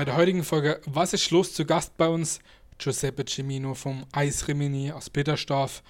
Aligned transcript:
Bei 0.00 0.06
der 0.06 0.16
heutigen 0.16 0.44
Folge 0.44 0.80
Was 0.86 1.12
ist 1.12 1.30
los? 1.30 1.52
Zu 1.52 1.66
Gast 1.66 1.94
bei 1.98 2.08
uns 2.08 2.40
Giuseppe 2.78 3.22
Cimino 3.28 3.74
vom 3.74 4.06
Eis 4.12 4.48
Rimini 4.48 4.90
aus 4.90 5.10
Bittersdorf 5.10 5.82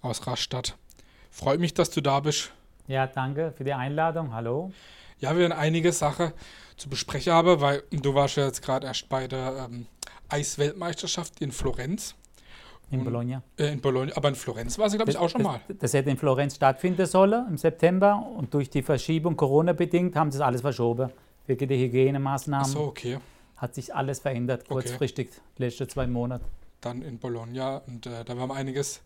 aus 0.00 0.26
Rastatt. 0.26 0.78
Freut 1.30 1.60
mich, 1.60 1.74
dass 1.74 1.90
du 1.90 2.00
da 2.00 2.20
bist. 2.20 2.52
Ja, 2.86 3.06
danke 3.06 3.52
für 3.54 3.64
die 3.64 3.74
Einladung. 3.74 4.32
Hallo. 4.32 4.72
Ja, 5.18 5.32
wir 5.32 5.40
werden 5.40 5.52
einige 5.52 5.92
Sachen 5.92 6.32
zu 6.78 6.88
besprechen 6.88 7.34
haben, 7.34 7.60
weil 7.60 7.82
du 7.90 8.14
warst 8.14 8.38
ja 8.38 8.46
jetzt 8.46 8.62
gerade 8.62 8.86
erst 8.86 9.10
bei 9.10 9.28
der 9.28 9.68
ähm, 9.70 9.84
Eisweltmeisterschaft 10.30 11.42
in 11.42 11.52
Florenz. 11.52 12.14
In 12.90 13.04
Bologna. 13.04 13.42
Äh, 13.58 13.74
in 13.74 13.82
Bologna. 13.82 14.16
Aber 14.16 14.30
in 14.30 14.36
Florenz 14.36 14.78
war 14.78 14.88
sie, 14.88 14.96
glaube 14.96 15.10
ich, 15.10 15.18
auch 15.18 15.28
schon 15.28 15.42
mal. 15.42 15.60
Das, 15.68 15.76
das, 15.80 15.92
hätte 15.92 16.08
in 16.08 16.16
Florenz 16.16 16.56
stattfinden 16.56 17.04
sollen 17.04 17.46
im 17.46 17.58
September 17.58 18.26
und 18.38 18.54
durch 18.54 18.70
die 18.70 18.80
Verschiebung 18.80 19.36
Corona-bedingt 19.36 20.16
haben 20.16 20.30
sie 20.30 20.38
das 20.38 20.46
alles 20.46 20.62
verschoben. 20.62 21.10
Wegen 21.46 21.68
der 21.68 21.76
Hygienemaßnahmen. 21.76 22.66
Ach 22.66 22.72
so, 22.72 22.80
okay. 22.84 23.18
Hat 23.60 23.74
sich 23.74 23.94
alles 23.94 24.20
verändert, 24.20 24.68
kurzfristig, 24.68 25.28
okay. 25.30 25.40
die 25.58 25.62
letzten 25.62 25.88
zwei 25.88 26.06
Monate. 26.06 26.44
Dann 26.80 27.02
in 27.02 27.18
Bologna 27.18 27.78
und 27.86 28.06
äh, 28.06 28.24
da 28.24 28.34
haben 28.34 28.48
wir 28.48 28.54
einiges 28.54 29.02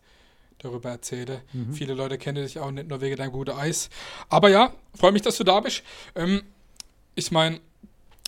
darüber 0.59 0.89
erzählt. 0.89 1.41
Mhm. 1.51 1.73
Viele 1.73 1.93
Leute 1.93 2.17
kennen 2.17 2.43
dich 2.43 2.59
auch 2.59 2.71
nicht 2.71 2.87
nur 2.87 3.01
wegen 3.01 3.17
deinem 3.17 3.33
guten 3.33 3.51
Eis. 3.51 3.89
Aber 4.29 4.49
ja, 4.49 4.73
freue 4.93 5.11
mich, 5.11 5.21
dass 5.21 5.37
du 5.37 5.43
da 5.43 5.59
bist. 5.59 5.83
Ähm, 6.15 6.43
ich 7.15 7.31
meine, 7.31 7.59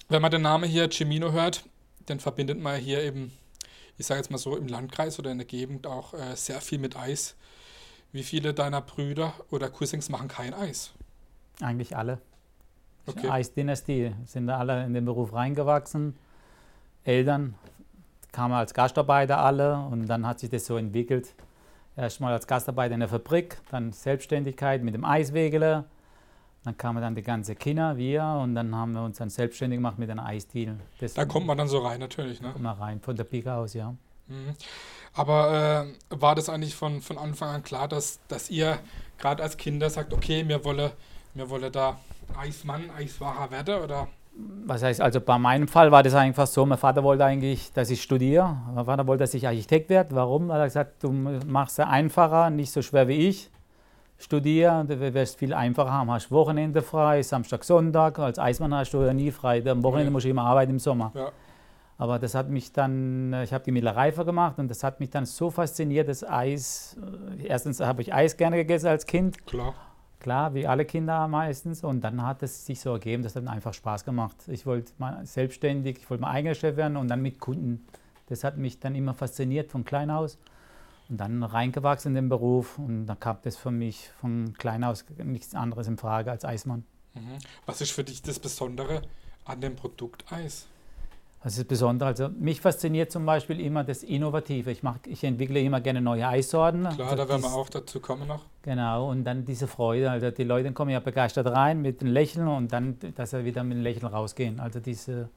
wenn 0.09 0.21
man 0.21 0.32
den 0.32 0.41
Namen 0.41 0.70
hier 0.70 0.90
Cimino 0.91 1.32
hört, 1.32 1.63
dann 2.08 2.20
verbindet 2.20 2.59
man 2.59 2.80
hier 2.80 3.02
eben 3.02 3.32
ich 3.98 4.05
sage 4.05 4.20
jetzt 4.20 4.32
mal 4.32 4.38
so, 4.38 4.55
im 4.55 4.68
Landkreis 4.68 5.18
oder 5.20 5.32
in 5.32 5.40
der 5.40 5.48
Gegend 5.48 5.88
auch 5.88 6.13
äh, 6.13 6.35
sehr 6.35 6.62
viel 6.62 6.80
mit 6.80 6.96
Eis. 6.96 7.35
Wie 8.12 8.23
viele 8.23 8.54
deiner 8.54 8.82
Brüder 8.82 9.34
oder 9.49 9.70
Cousins 9.70 10.09
machen 10.09 10.27
kein 10.27 10.54
Eis? 10.54 10.91
Eigentlich 11.59 11.98
alle. 11.98 12.20
Okay. 13.05 13.30
Eisdynastie 13.30 14.13
sind 14.26 14.49
alle 14.49 14.85
in 14.85 14.94
den 14.94 15.05
Beruf 15.05 15.34
reingewachsen. 15.34 16.16
Eltern 17.03 17.55
kamen 18.31 18.53
als 18.53 18.73
Gastarbeiter 18.73 19.40
alle 19.40 19.77
und 19.77 20.07
dann 20.07 20.27
hat 20.27 20.40
sich 20.40 20.49
das 20.49 20.65
so 20.65 20.77
entwickelt. 20.77 21.34
Erstmal 21.95 22.34
als 22.34 22.45
Gastarbeiter 22.45 22.93
in 22.93 22.99
der 22.99 23.09
Fabrik, 23.09 23.57
dann 23.71 23.91
Selbstständigkeit 23.91 24.84
mit 24.84 24.93
dem 24.93 25.04
Eiswegele. 25.04 25.85
Dann 26.63 26.77
kamen 26.77 27.01
dann 27.01 27.15
die 27.15 27.23
ganzen 27.23 27.57
Kinder, 27.57 27.98
wir, 27.98 28.23
und 28.23 28.54
dann 28.54 28.76
haben 28.76 28.91
wir 28.91 29.01
uns 29.01 29.17
dann 29.17 29.29
selbstständig 29.29 29.77
gemacht 29.77 29.98
mit 29.98 30.09
einem 30.09 30.20
Eisdeal. 30.20 30.77
da 31.15 31.26
kommt 31.26 31.48
man 31.48 31.57
dann 31.57 31.67
so 31.67 31.79
rein, 31.79 31.99
natürlich. 31.99 32.41
Ne? 32.41 32.51
Kommt 32.51 32.63
man 32.63 32.77
rein, 32.77 32.99
von 32.99 33.15
der 33.15 33.23
Pike 33.23 33.54
aus, 33.54 33.73
ja. 33.73 33.95
Mhm. 34.27 34.54
Aber 35.13 35.87
äh, 36.11 36.21
war 36.21 36.35
das 36.35 36.49
eigentlich 36.49 36.76
von, 36.76 37.01
von 37.01 37.17
Anfang 37.17 37.49
an 37.49 37.63
klar, 37.63 37.87
dass, 37.87 38.20
dass 38.27 38.49
ihr 38.49 38.77
gerade 39.17 39.41
als 39.41 39.57
Kinder 39.57 39.89
sagt, 39.89 40.13
okay, 40.13 40.48
wir 40.48 40.63
wollen 40.63 40.91
wir 41.34 41.49
wolle 41.49 41.71
da 41.71 41.99
Eismann, 42.35 42.89
Eiswacher 42.89 43.51
werden, 43.51 43.84
oder? 43.84 44.07
Was 44.66 44.84
heißt, 44.84 45.02
also 45.02 45.21
bei 45.21 45.38
meinem 45.38 45.68
Fall 45.68 45.91
war 45.91 46.04
das 46.04 46.13
einfach 46.13 46.46
so, 46.46 46.66
mein 46.66 46.77
Vater 46.77 47.04
wollte 47.04 47.26
eigentlich, 47.26 47.71
dass 47.74 47.90
ich 47.90 48.02
studiere. 48.02 48.57
Mein 48.74 48.85
Vater 48.85 49.07
wollte, 49.07 49.24
dass 49.24 49.34
ich 49.34 49.48
Architekt 49.48 49.90
werde. 49.90 50.13
Warum? 50.13 50.49
Er 50.49 50.60
hat 50.60 50.66
gesagt, 50.66 51.04
du 51.04 51.12
machst 51.12 51.79
es 51.79 51.85
einfacher, 51.85 52.49
nicht 52.49 52.71
so 52.71 52.82
schwer 52.82 53.07
wie 53.07 53.27
ich 53.27 53.49
studieren, 54.18 54.88
dann 54.88 54.99
wäre 54.99 55.20
es 55.20 55.35
viel 55.35 55.54
einfacher 55.54 55.91
haben. 55.91 56.12
Hast 56.12 56.32
Wochenende 56.32 56.82
frei, 56.82 57.21
Samstag, 57.21 57.63
Sonntag. 57.63 58.20
Als 58.20 58.40
Eismann 58.40 58.74
hast 58.74 58.91
du 58.91 59.04
ja 59.04 59.13
nie 59.13 59.32
frei. 59.32 59.63
Am 59.70 59.84
Wochenende 59.84 60.10
ja. 60.10 60.12
musst 60.12 60.26
du 60.26 60.29
immer 60.29 60.44
arbeiten 60.44 60.74
im 60.74 60.79
Sommer. 60.79 61.12
Ja. 61.16 61.32
Aber 61.99 62.20
das 62.20 62.35
hat 62.35 62.49
mich 62.49 62.72
dann, 62.72 63.34
ich 63.44 63.54
habe 63.54 63.63
die 63.63 63.72
Mittelreife 63.72 64.24
gemacht 64.24 64.59
und 64.59 64.69
das 64.69 64.84
hat 64.84 65.00
mich 65.00 65.09
dann 65.09 65.25
so 65.25 65.50
fasziniert, 65.50 66.07
das 66.07 66.24
Eis. 66.24 66.96
Äh, 67.40 67.47
erstens 67.47 67.79
habe 67.79 68.01
ich 68.01 68.13
Eis 68.13 68.38
gerne 68.38 68.57
gegessen 68.57 68.88
als 68.88 69.06
Kind. 69.06 69.46
Klar. 69.47 69.74
Klar, 70.19 70.53
wie 70.53 70.66
alle 70.68 70.85
Kinder 70.85 71.28
meistens. 71.28 71.84
Und 71.84 72.01
dann 72.01 72.23
hat 72.23 72.44
es 72.44 72.66
sich 72.66 72.79
so 72.79 72.91
ergeben, 72.91 73.23
das 73.23 73.35
hat 73.35 73.47
einfach 73.47 73.73
Spaß 73.73 74.03
gemacht. 74.03 74.35
Ich 74.47 74.66
wollte 74.66 74.91
mal 74.97 75.25
selbstständig, 75.25 76.00
ich 76.00 76.09
wollte 76.09 76.22
mal 76.22 76.31
eigener 76.31 76.56
Chef 76.56 76.75
werden 76.75 76.97
und 76.97 77.07
dann 77.07 77.22
mit 77.22 77.40
Kunden. 77.40 77.85
Das 78.28 78.44
hat 78.44 78.57
mich 78.57 78.79
dann 78.79 78.95
immer 78.95 79.13
fasziniert 79.13 79.72
von 79.72 79.85
klein 79.85 80.09
aus. 80.09 80.38
Und 81.09 81.17
dann 81.17 81.44
reingewachsen 81.44 82.11
in 82.11 82.16
den 82.16 82.29
Beruf 82.29 82.78
und 82.78 83.05
da 83.05 83.16
kam 83.16 83.38
das 83.44 83.55
für 83.55 83.72
mich 83.72 84.09
von 84.19 84.53
klein 84.57 84.83
aus 84.83 85.05
nichts 85.23 85.55
anderes 85.55 85.88
in 85.88 85.97
Frage 85.97 86.31
als 86.31 86.44
Eismann. 86.44 86.84
Mhm. 87.13 87.38
Was 87.66 87.79
ist 87.79 87.91
für 87.91 88.03
dich 88.03 88.22
das 88.22 88.39
Besondere 88.39 89.01
an 89.45 89.61
dem 89.61 89.75
Produkt 89.75 90.29
Eis? 90.31 90.67
Was 91.43 91.57
ist 91.57 91.67
besonders? 91.67 92.19
Also 92.19 92.29
mich 92.29 92.61
fasziniert 92.61 93.11
zum 93.11 93.25
Beispiel 93.25 93.59
immer 93.59 93.83
das 93.83 94.03
Innovative. 94.03 94.71
Ich, 94.71 94.83
mach, 94.83 94.97
ich 95.05 95.23
entwickle 95.23 95.59
immer 95.61 95.79
gerne 95.81 96.01
neue 96.01 96.27
Eissorten. 96.27 96.81
Klar, 96.89 96.99
also 96.99 97.15
da 97.15 97.29
werden 97.29 97.41
wir 97.43 97.53
auch 97.53 97.69
dazu 97.69 97.99
kommen 97.99 98.27
noch. 98.27 98.43
Genau, 98.63 99.09
und 99.09 99.23
dann 99.23 99.45
diese 99.45 99.67
Freude. 99.67 100.09
Also 100.09 100.31
die 100.31 100.43
Leute 100.43 100.71
kommen 100.71 100.91
ja 100.91 100.99
begeistert 100.99 101.47
rein 101.47 101.81
mit 101.81 102.01
einem 102.01 102.11
Lächeln 102.11 102.47
und 102.47 102.73
dann, 102.73 102.97
dass 103.15 103.31
sie 103.31 103.45
wieder 103.45 103.63
mit 103.63 103.75
einem 103.75 103.83
Lächeln 103.83 104.07
rausgehen. 104.07 104.59
Also 104.59 104.79
diese 104.79 105.29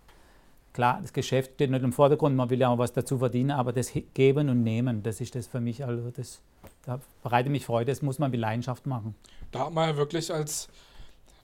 Klar, 0.72 1.00
das 1.02 1.12
Geschäft 1.12 1.54
steht 1.54 1.70
nicht 1.70 1.82
im 1.82 1.92
Vordergrund, 1.92 2.36
man 2.36 2.48
will 2.48 2.60
ja 2.60 2.68
auch 2.68 2.78
was 2.78 2.92
dazu 2.92 3.18
verdienen, 3.18 3.50
aber 3.50 3.72
das 3.72 3.92
Geben 4.14 4.48
und 4.48 4.62
Nehmen, 4.62 5.02
das 5.02 5.20
ist 5.20 5.34
das 5.34 5.48
für 5.48 5.60
mich, 5.60 5.84
also 5.84 6.10
das, 6.10 6.40
da 6.84 7.00
bereitet 7.24 7.50
mich 7.50 7.66
Freude, 7.66 7.90
das 7.90 8.02
muss 8.02 8.20
man 8.20 8.30
mit 8.30 8.38
Leidenschaft 8.38 8.86
machen. 8.86 9.16
Da 9.50 9.66
hat 9.66 9.72
man 9.72 9.88
ja 9.88 9.96
wirklich 9.96 10.32
als, 10.32 10.68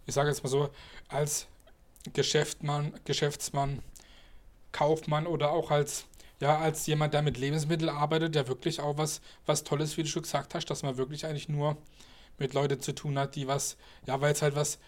ich 0.07 0.15
sage 0.15 0.29
jetzt 0.29 0.45
mal 0.45 0.51
so, 0.51 0.69
als 1.09 1.49
Geschäftsmann, 2.13 2.93
Geschäftsmann, 3.05 3.81
Kaufmann 4.77 5.27
oder 5.27 5.51
auch 5.53 5.71
als, 5.71 6.05
ja, 6.41 6.59
als 6.59 6.87
jemand, 6.87 7.15
der 7.15 7.23
mit 7.23 7.39
Lebensmitteln 7.39 7.89
arbeitet, 7.89 8.37
ja 8.37 8.47
wirklich 8.47 8.81
auch 8.81 8.99
was, 8.99 9.21
was 9.47 9.65
Tolles, 9.65 9.97
wie 9.97 10.03
du 10.03 10.09
schon 10.09 10.23
gesagt 10.23 10.55
hast, 10.55 10.67
dass 10.67 10.83
man 10.83 10.97
wirklich 10.97 11.25
eigentlich 11.25 11.49
nur 11.49 11.77
mit 12.39 12.53
Leuten 12.53 12.81
zu 12.81 12.95
tun 12.95 13.19
hat, 13.19 13.35
die 13.35 13.49
was, 13.49 13.77
ja, 14.07 14.21
weil 14.21 14.33
es 14.33 14.43
halt 14.43 14.55
was 14.55 14.79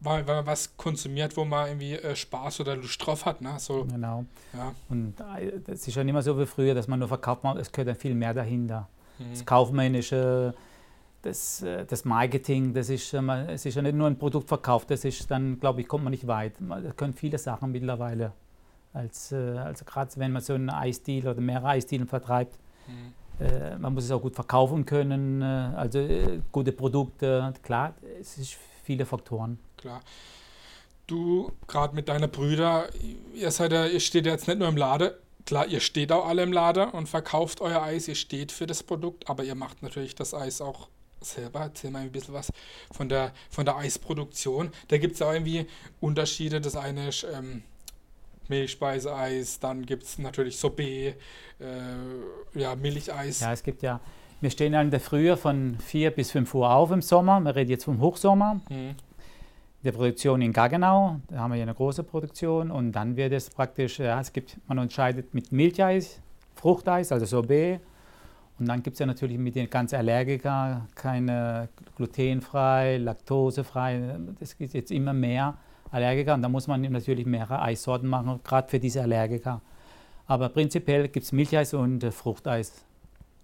weil, 0.00 0.26
weil 0.26 0.36
man 0.36 0.46
was 0.46 0.76
konsumiert, 0.76 1.36
wo 1.36 1.44
man 1.44 1.68
irgendwie 1.68 1.94
äh, 1.94 2.14
Spaß 2.14 2.60
oder 2.60 2.76
Lust 2.76 3.04
drauf 3.04 3.24
hat. 3.24 3.40
Ne? 3.40 3.54
So, 3.58 3.84
genau. 3.84 4.24
Ja. 4.52 4.74
Und 4.88 5.14
äh, 5.20 5.60
das 5.64 5.86
ist 5.86 5.94
ja 5.94 6.04
nicht 6.04 6.12
mehr 6.12 6.22
so 6.22 6.38
wie 6.38 6.46
früher, 6.46 6.74
dass 6.74 6.88
man 6.88 6.98
nur 6.98 7.08
verkauft, 7.08 7.44
es 7.58 7.72
gehört 7.72 7.88
ja 7.88 7.94
viel 7.94 8.14
mehr 8.14 8.34
dahinter. 8.34 8.88
Mhm. 9.18 9.30
Das 9.30 9.46
Kaufmännische, 9.46 10.54
das, 11.22 11.62
äh, 11.62 11.86
das 11.86 12.04
Marketing, 12.04 12.74
das 12.74 12.88
ist, 12.90 13.12
es 13.14 13.66
ist 13.66 13.74
ja 13.74 13.82
nicht 13.82 13.94
nur 13.94 14.06
ein 14.06 14.18
Produkt 14.18 14.48
verkauft, 14.48 14.90
das 14.90 15.04
ist 15.04 15.30
dann, 15.30 15.58
glaube 15.58 15.80
ich, 15.80 15.88
kommt 15.88 16.04
man 16.04 16.10
nicht 16.10 16.26
weit. 16.26 16.54
Da 16.60 16.92
können 16.92 17.14
viele 17.14 17.38
Sachen 17.38 17.72
mittlerweile. 17.72 18.32
Als, 18.92 19.32
also 19.32 19.84
gerade 19.84 20.10
wenn 20.16 20.32
man 20.32 20.42
so 20.42 20.54
einen 20.54 20.70
Eisdeal 20.70 21.28
oder 21.28 21.40
mehrere 21.40 21.68
Eisdealen 21.68 22.08
vertreibt, 22.08 22.58
mhm. 22.88 23.80
man 23.80 23.94
muss 23.94 24.04
es 24.04 24.10
auch 24.10 24.20
gut 24.22 24.34
verkaufen 24.34 24.84
können, 24.84 25.42
also 25.42 26.06
gute 26.50 26.72
Produkte, 26.72 27.52
klar, 27.62 27.94
es 28.20 28.36
ist 28.38 28.56
viele 28.82 29.06
Faktoren 29.06 29.58
klar. 29.80 30.02
Du, 31.06 31.52
gerade 31.66 31.94
mit 31.94 32.08
deiner 32.08 32.28
Brüder, 32.28 32.88
ihr 33.34 33.50
seid 33.50 33.72
ja, 33.72 33.86
ihr 33.86 34.00
steht 34.00 34.26
ja 34.26 34.32
jetzt 34.32 34.46
nicht 34.46 34.58
nur 34.58 34.68
im 34.68 34.76
Lade. 34.76 35.20
Klar, 35.44 35.66
ihr 35.66 35.80
steht 35.80 36.12
auch 36.12 36.26
alle 36.26 36.42
im 36.42 36.52
Lader 36.52 36.94
und 36.94 37.08
verkauft 37.08 37.60
euer 37.60 37.82
Eis, 37.82 38.06
ihr 38.06 38.14
steht 38.14 38.52
für 38.52 38.66
das 38.66 38.82
Produkt, 38.82 39.28
aber 39.28 39.42
ihr 39.42 39.56
macht 39.56 39.82
natürlich 39.82 40.14
das 40.14 40.34
Eis 40.34 40.60
auch 40.60 40.88
selber. 41.20 41.60
Erzähl 41.60 41.90
mal 41.90 42.02
ein 42.02 42.12
bisschen 42.12 42.34
was 42.34 42.52
von 42.92 43.08
der, 43.08 43.32
von 43.50 43.64
der 43.64 43.76
Eisproduktion. 43.76 44.70
Da 44.88 44.98
gibt 44.98 45.14
es 45.14 45.18
ja 45.20 45.32
irgendwie 45.32 45.66
Unterschiede. 45.98 46.60
Das 46.60 46.76
eine 46.76 47.08
ist 47.08 47.24
ähm, 47.24 47.64
Milchspeiseeis, 48.50 49.58
dann 49.60 49.86
gibt 49.86 50.02
es 50.02 50.18
natürlich 50.18 50.58
Sorbet, 50.58 51.16
äh, 51.58 52.58
ja, 52.58 52.76
Milcheis. 52.76 53.40
Ja, 53.40 53.52
es 53.52 53.62
gibt 53.62 53.82
ja, 53.82 54.00
wir 54.42 54.50
stehen 54.50 54.74
ja 54.74 54.82
in 54.82 54.90
der 54.90 55.00
Früh 55.00 55.34
von 55.36 55.78
4 55.78 56.10
bis 56.10 56.32
5 56.32 56.54
Uhr 56.54 56.70
auf 56.70 56.90
im 56.90 57.00
Sommer. 57.00 57.40
Wir 57.40 57.56
reden 57.56 57.70
jetzt 57.70 57.84
vom 57.84 58.00
Hochsommer. 58.00 58.60
Mhm 58.68 58.96
der 59.82 59.92
Produktion 59.92 60.42
in 60.42 60.52
Gaggenau, 60.52 61.20
da 61.28 61.38
haben 61.38 61.52
wir 61.52 61.56
ja 61.56 61.62
eine 61.62 61.74
große 61.74 62.02
Produktion 62.02 62.70
und 62.70 62.92
dann 62.92 63.16
wird 63.16 63.32
es 63.32 63.48
praktisch, 63.48 63.98
ja, 63.98 64.20
es 64.20 64.32
gibt, 64.32 64.58
man 64.68 64.78
unterscheidet 64.78 65.32
mit 65.32 65.52
Milcheis, 65.52 66.20
Fruchteis, 66.54 67.12
also 67.12 67.24
Sorbet 67.24 67.80
und 68.58 68.68
dann 68.68 68.82
gibt 68.82 68.94
es 68.94 69.00
ja 69.00 69.06
natürlich 69.06 69.38
mit 69.38 69.54
den 69.54 69.70
ganzen 69.70 69.96
Allergiker 69.96 70.86
keine 70.94 71.68
glutenfrei, 71.96 72.98
laktosefrei, 72.98 74.18
es 74.40 74.56
gibt 74.58 74.74
jetzt 74.74 74.90
immer 74.90 75.14
mehr 75.14 75.56
Allergiker 75.90 76.34
und 76.34 76.42
da 76.42 76.48
muss 76.48 76.66
man 76.66 76.80
natürlich 76.82 77.26
mehrere 77.26 77.60
Eissorten 77.62 78.08
machen, 78.08 78.40
gerade 78.44 78.68
für 78.68 78.78
diese 78.78 79.02
Allergiker. 79.02 79.60
Aber 80.26 80.48
prinzipiell 80.48 81.08
gibt 81.08 81.24
es 81.24 81.32
Milcheis 81.32 81.74
und 81.74 82.04
äh, 82.04 82.10
Fruchteis. 82.10 82.84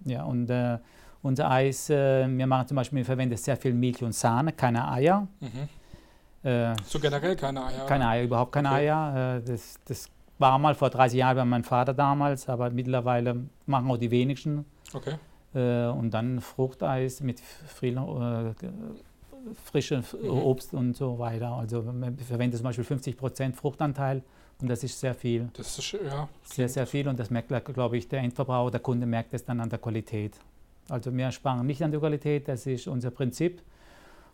Ja, 0.05 0.23
und 0.25 0.49
äh, 0.51 0.79
unser 1.23 1.51
Eis, 1.51 1.91
äh, 1.91 2.29
wir 2.29 2.47
machen 2.47 2.69
zum 2.69 2.77
Beispiel, 2.77 2.99
wir 2.99 3.05
verwenden 3.05 3.37
sehr 3.37 3.57
viel 3.57 3.75
Milch 3.75 4.03
und 4.03 4.15
Sahne, 4.15 4.53
keine 4.53 4.89
Eier. 4.89 5.27
Mhm. 5.41 6.49
Äh, 6.49 6.77
so 6.85 7.01
generell 7.01 7.35
keine 7.35 7.65
Eier? 7.65 7.87
Keine 7.87 8.09
Eier, 8.09 8.25
überhaupt 8.25 8.53
keine 8.53 8.69
okay. 8.69 8.91
Eier. 8.91 9.37
Äh, 9.39 9.43
das, 9.43 9.75
das 9.85 10.09
war 10.39 10.59
mal 10.59 10.75
vor 10.75 10.91
30 10.91 11.19
Jahren 11.19 11.37
bei 11.37 11.45
meinem 11.45 11.65
Vater 11.65 11.93
damals, 11.93 12.49
aber 12.49 12.71
mittlerweile 12.71 13.37
machen 13.67 13.91
auch 13.91 13.97
die 13.97 14.11
wenigsten. 14.11 14.65
Okay. 14.93 15.17
Äh, 15.55 15.89
und 15.89 16.13
dann 16.13 16.41
Fruchteis 16.41 17.21
mit 17.21 17.41
frischem 19.65 20.03
mhm. 20.23 20.29
Obst 20.31 20.75
und 20.75 20.97
so 20.97 21.19
weiter. 21.19 21.53
Also 21.53 21.83
man 21.83 22.17
verwendet 22.19 22.59
zum 22.59 22.65
Beispiel 22.65 22.85
50% 22.85 23.55
Fruchtanteil 23.55 24.23
und 24.61 24.69
das 24.69 24.83
ist 24.85 24.99
sehr 24.99 25.15
viel. 25.15 25.49
Das 25.55 25.79
ist 25.79 25.93
ja. 25.93 26.29
Sehr, 26.45 26.69
sehr 26.69 26.87
viel 26.87 27.09
und 27.09 27.19
das 27.19 27.31
merkt, 27.31 27.49
glaube 27.73 27.97
ich, 27.97 28.09
der 28.09 28.21
Endverbraucher, 28.21 28.73
der 28.73 28.81
Kunde 28.81 29.07
merkt 29.07 29.35
es 29.35 29.45
dann 29.45 29.61
an 29.61 29.69
der 29.69 29.79
Qualität. 29.79 30.35
Also 30.89 31.15
wir 31.15 31.31
sparen 31.33 31.67
nicht 31.67 31.83
an 31.83 31.91
der 31.91 32.01
Qualität, 32.01 32.49
das 32.49 32.67
ist 32.67 32.87
unser 32.87 33.11
Prinzip. 33.11 33.63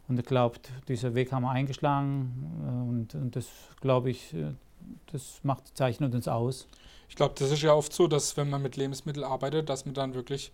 Und 0.09 0.19
ich 0.19 0.27
glaube, 0.27 0.59
dieser 0.89 1.15
Weg 1.15 1.33
haben 1.33 1.43
wir 1.43 1.51
eingeschlagen 1.51 2.89
und, 2.89 3.15
und 3.15 3.37
das, 3.37 3.47
glaube 3.81 4.11
ich, 4.11 4.35
das 5.13 5.41
macht, 5.43 5.77
zeichnet 5.77 6.15
uns 6.15 6.29
aus. 6.29 6.67
Ich 7.09 7.17
glaube, 7.17 7.35
das 7.39 7.51
ist 7.51 7.63
ja 7.63 7.73
oft 7.73 7.93
so, 7.93 8.09
dass 8.09 8.37
wenn 8.37 8.51
man 8.51 8.63
mit 8.63 8.77
Lebensmitteln 8.77 9.25
arbeitet, 9.25 9.69
dass 9.69 9.85
man 9.85 9.95
dann 9.95 10.15
wirklich 10.15 10.53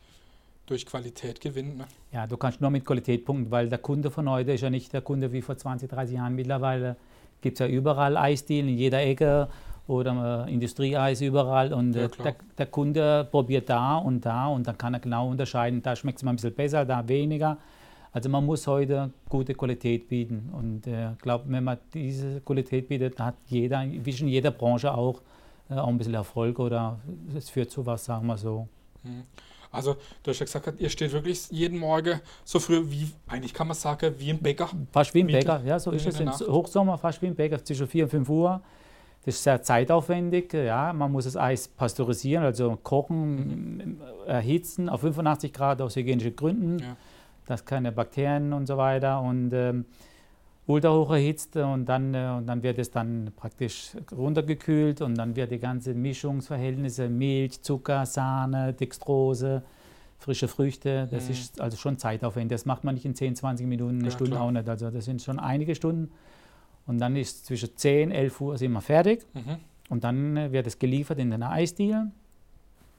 durch 0.69 0.87
Qualität 0.87 1.41
gewinnt. 1.41 1.79
Ne? 1.79 1.87
Ja, 2.12 2.26
du 2.26 2.37
kannst 2.37 2.61
nur 2.61 2.70
mit 2.70 2.85
Qualität 2.85 3.25
punkten, 3.25 3.50
weil 3.50 3.69
der 3.69 3.79
Kunde 3.79 4.11
von 4.11 4.29
heute 4.29 4.53
ist 4.53 4.61
ja 4.61 4.70
nicht 4.70 4.93
der 4.93 5.00
Kunde 5.00 5.32
wie 5.32 5.43
vor 5.43 5.56
20, 5.56 5.88
30 5.88 6.17
Jahren. 6.17 6.35
Mittlerweile 6.35 6.97
gibt 7.41 7.55
es 7.55 7.61
ja 7.61 7.67
überall 7.67 8.17
Eisdielen 8.17 8.69
in 8.69 8.76
jeder 8.76 9.00
Ecke 9.03 9.49
oder 9.87 10.47
äh, 10.47 10.53
Industrieeis 10.53 11.20
überall 11.23 11.73
und 11.73 11.94
Ja, 11.94 12.05
äh, 12.05 12.09
der, 12.23 12.37
der 12.59 12.67
Kunde 12.67 13.26
probiert 13.31 13.69
da 13.70 13.97
und 13.97 14.25
da 14.25 14.47
und 14.49 14.67
dann 14.67 14.76
kann 14.76 14.94
er 14.94 15.00
genau 15.00 15.29
unterscheiden, 15.29 15.82
da 15.82 15.97
schmeckt 15.97 16.19
es 16.19 16.25
mal 16.25 16.32
ein 16.32 16.37
bisschen 16.37 16.55
besser, 16.55 16.85
da 16.85 17.06
weniger. 17.09 17.56
Also 18.12 18.29
man 18.29 18.44
muss 18.44 18.67
heute 18.67 19.11
gute 19.29 19.55
Qualität 19.55 20.09
bieten 20.09 20.50
und 20.53 20.87
ich 20.87 20.93
äh, 20.93 21.11
glaube, 21.20 21.44
wenn 21.49 21.65
man 21.65 21.79
diese 21.94 22.41
Qualität 22.43 22.88
bietet, 22.88 23.19
hat 23.19 23.35
jeder, 23.47 23.85
wie 23.87 24.12
schon 24.12 24.29
jeder 24.29 24.50
Branche 24.50 24.93
auch, 24.93 25.23
äh, 25.70 25.75
auch 25.75 25.88
ein 25.88 25.97
bisschen 25.99 26.15
Erfolg 26.15 26.59
oder 26.59 26.99
es 27.35 27.49
führt 27.49 27.70
zu 27.70 27.85
was, 27.87 28.05
sagen 28.05 28.26
wir 28.26 28.37
so. 28.37 28.69
Mhm. 29.05 29.23
Also, 29.70 29.97
du 30.23 30.31
hast 30.31 30.38
ja 30.41 30.47
gesagt, 30.47 30.81
ihr 30.81 30.88
steht 30.91 31.12
wirklich 31.12 31.50
jeden 31.50 31.79
Morgen 31.79 32.20
so 32.44 32.59
früh 32.59 32.82
wie, 32.91 33.11
eigentlich 33.26 33.53
kann 33.53 33.67
man 33.69 33.76
sagen, 33.76 34.15
wie 34.19 34.31
ein 34.31 34.38
Bäcker. 34.38 34.70
Fast 34.93 35.12
wie 35.15 35.20
ein 35.20 35.26
Bäcker, 35.26 35.61
ja, 35.65 35.79
so 35.79 35.91
ist 35.91 36.06
es 36.06 36.19
im 36.20 36.26
Nacht. 36.26 36.41
Hochsommer, 36.41 36.97
fast 36.99 37.20
wie 37.23 37.26
ein 37.26 37.35
Bäcker, 37.35 37.62
zwischen 37.62 37.87
4 37.87 38.05
und 38.05 38.11
5 38.11 38.29
Uhr. 38.29 38.61
Das 39.25 39.35
ist 39.35 39.43
sehr 39.43 39.61
zeitaufwendig, 39.62 40.53
ja. 40.55 40.93
Man 40.93 41.12
muss 41.12 41.25
das 41.25 41.37
Eis 41.37 41.69
pasteurisieren, 41.69 42.44
also 42.44 42.79
kochen, 42.82 44.00
erhitzen 44.26 44.88
auf 44.88 45.00
85 45.03 45.53
Grad 45.53 45.82
aus 45.82 45.97
hygienischen 45.97 46.35
Gründen, 46.35 46.79
Ja. 46.79 46.97
dass 47.47 47.65
keine 47.65 47.93
Bakterien 47.93 48.53
und 48.53 48.67
so 48.67 48.76
weiter 48.79 49.20
und 49.20 49.53
ähm, 49.53 49.85
ultrahoch 50.69 51.11
erhitzt 51.11 51.56
und 51.56 51.87
dann, 51.87 52.15
äh, 52.15 52.29
und 52.37 52.47
dann 52.47 52.62
wird 52.62 52.79
es 52.79 52.91
dann 52.91 53.32
praktisch 53.35 53.93
runtergekühlt 54.17 55.00
und 55.00 55.17
dann 55.17 55.35
wird 55.35 55.50
die 55.50 55.59
ganze 55.59 55.94
Mischungsverhältnisse, 55.94 57.09
Milch, 57.09 57.61
Zucker, 57.62 58.05
Sahne, 58.06 58.75
Dextrose, 58.75 59.62
frische 60.19 60.47
Früchte, 60.47 61.09
das 61.11 61.25
Mhm. 61.25 61.31
ist 61.31 61.61
also 61.61 61.76
schon 61.76 61.97
zeitaufwendig. 61.97 62.55
Das 62.55 62.67
macht 62.67 62.85
man 62.85 62.94
nicht 62.94 63.05
in 63.06 63.15
10, 63.15 63.35
20 63.35 63.67
Minuten, 63.67 63.97
eine 63.99 64.05
Ja, 64.06 64.11
Stunde 64.11 64.32
klar. 64.32 64.43
auch 64.44 64.50
nicht. 64.50 64.69
Also 64.69 64.91
das 64.91 65.05
sind 65.06 65.23
schon 65.23 65.38
einige 65.41 65.75
Stunden. 65.75 66.11
Und 66.87 66.99
dann 66.99 67.17
ist 67.17 67.47
zwischen 67.47 67.70
10, 67.76 68.11
11 68.11 68.41
Uhr 68.41 68.59
sind 68.59 68.73
wir 68.73 68.81
fertig 68.81 69.25
Mhm. 69.35 69.56
und 69.88 70.05
dann 70.05 70.37
äh, 70.37 70.53
wird 70.53 70.67
es 70.67 70.79
geliefert 70.79 71.19
in 71.19 71.31
den 71.31 71.43
Eisdielen. 71.43 72.12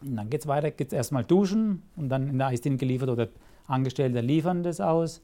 Und 0.02 0.16
dann 0.16 0.30
geht 0.30 0.42
es 0.42 0.48
weiter, 0.48 0.72
geht 0.72 0.88
es 0.88 0.94
erstmal 0.94 1.24
duschen 1.24 1.84
und 1.98 2.10
dann 2.10 2.30
in 2.30 2.38
der 2.40 2.48
Eisdiele 2.48 2.78
geliefert 2.78 3.10
oder 3.10 3.28
Angestellte 3.68 4.22
liefern 4.22 4.64
das 4.64 4.80
aus. 4.82 5.22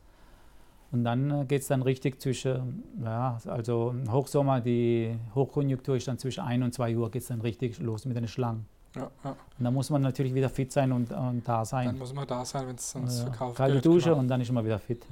Und 0.96 1.04
dann 1.04 1.46
geht 1.50 1.62
es 1.62 1.68
dann 1.68 1.82
richtig 1.82 2.22
zwischen, 2.22 2.84
ja, 3.04 3.38
also 3.48 3.94
Hochsommer, 4.10 4.62
die 4.62 5.14
Hochkonjunktur 5.36 5.98
ist 5.98 6.08
dann 6.08 6.18
zwischen 6.18 6.40
1 6.46 6.64
und 6.64 6.74
2 6.74 6.96
Uhr 6.96 7.12
geht 7.12 7.22
es 7.22 7.28
dann 7.28 7.42
richtig 7.42 7.80
los 7.80 8.06
mit 8.06 8.16
den 8.16 8.30
Schlangen. 8.30 8.66
Ja, 8.96 9.12
ja. 9.26 9.32
Und 9.32 9.66
dann 9.66 9.74
muss 9.74 9.90
man 9.90 10.02
natürlich 10.04 10.34
wieder 10.34 10.48
fit 10.48 10.72
sein 10.72 10.94
und, 10.94 11.12
und 11.12 11.46
da 11.46 11.58
Dann 11.58 11.66
sein. 11.66 11.98
muss 11.98 12.14
man 12.14 12.26
da 12.26 12.46
sein, 12.46 12.66
wenn 12.68 12.76
es 12.76 12.92
sonst 12.92 13.18
Ja, 13.20 13.26
verkauft 13.26 13.58
kalte 13.58 13.74
wird. 13.76 13.86
Dusche 13.86 14.10
genau. 14.10 14.22
und 14.22 14.30
dann 14.30 14.40
ist 14.40 14.50
man 14.54 14.64
wieder 14.64 14.80
fit. 14.80 15.06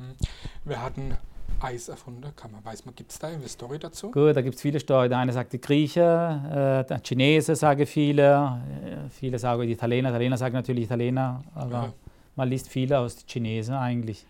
Wir 0.64 0.82
hatten 0.82 1.18
Eis 1.60 1.90
erfunden, 1.90 2.24
kann 2.34 2.52
man, 2.54 2.64
weiß 2.64 2.86
man, 2.86 2.96
gibt 2.96 3.12
es 3.12 3.20
da 3.20 3.28
eine 3.28 3.46
Story 3.50 3.78
dazu? 3.80 4.10
Gut, 4.12 4.38
da 4.38 4.42
gibt 4.42 4.56
es 4.56 4.62
viele 4.62 4.80
Storys. 4.80 5.10
Der 5.10 5.18
eine 5.18 5.34
sagt 5.34 5.52
die 5.52 5.60
Grieche, 5.60 6.00
äh, 6.02 6.88
der 6.88 7.02
Chinese 7.06 7.58
sagen 7.58 7.86
viele, 7.86 8.62
äh, 8.86 9.10
viele 9.10 9.38
sagen 9.38 9.62
die 9.64 9.74
Italiener, 9.74 10.10
Italiener 10.12 10.38
sagen 10.38 10.56
natürlich 10.56 10.86
Italiener, 10.86 11.44
aber 11.54 11.72
Ja. 11.72 11.94
man 12.38 12.48
liest 12.48 12.70
viele 12.70 12.98
aus 13.00 13.18
den 13.18 13.28
Chinesen 13.28 13.76
eigentlich. 13.76 14.26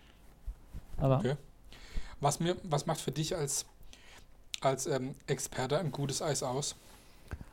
Aber 0.98 1.18
Okay. 1.18 1.36
Was, 2.20 2.40
mir, 2.40 2.56
was 2.62 2.86
macht 2.86 3.00
für 3.00 3.10
dich 3.12 3.36
als, 3.36 3.66
als 4.60 4.86
ähm, 4.86 5.14
Experte 5.26 5.78
ein 5.78 5.90
gutes 5.92 6.22
Eis 6.22 6.42
aus? 6.42 6.76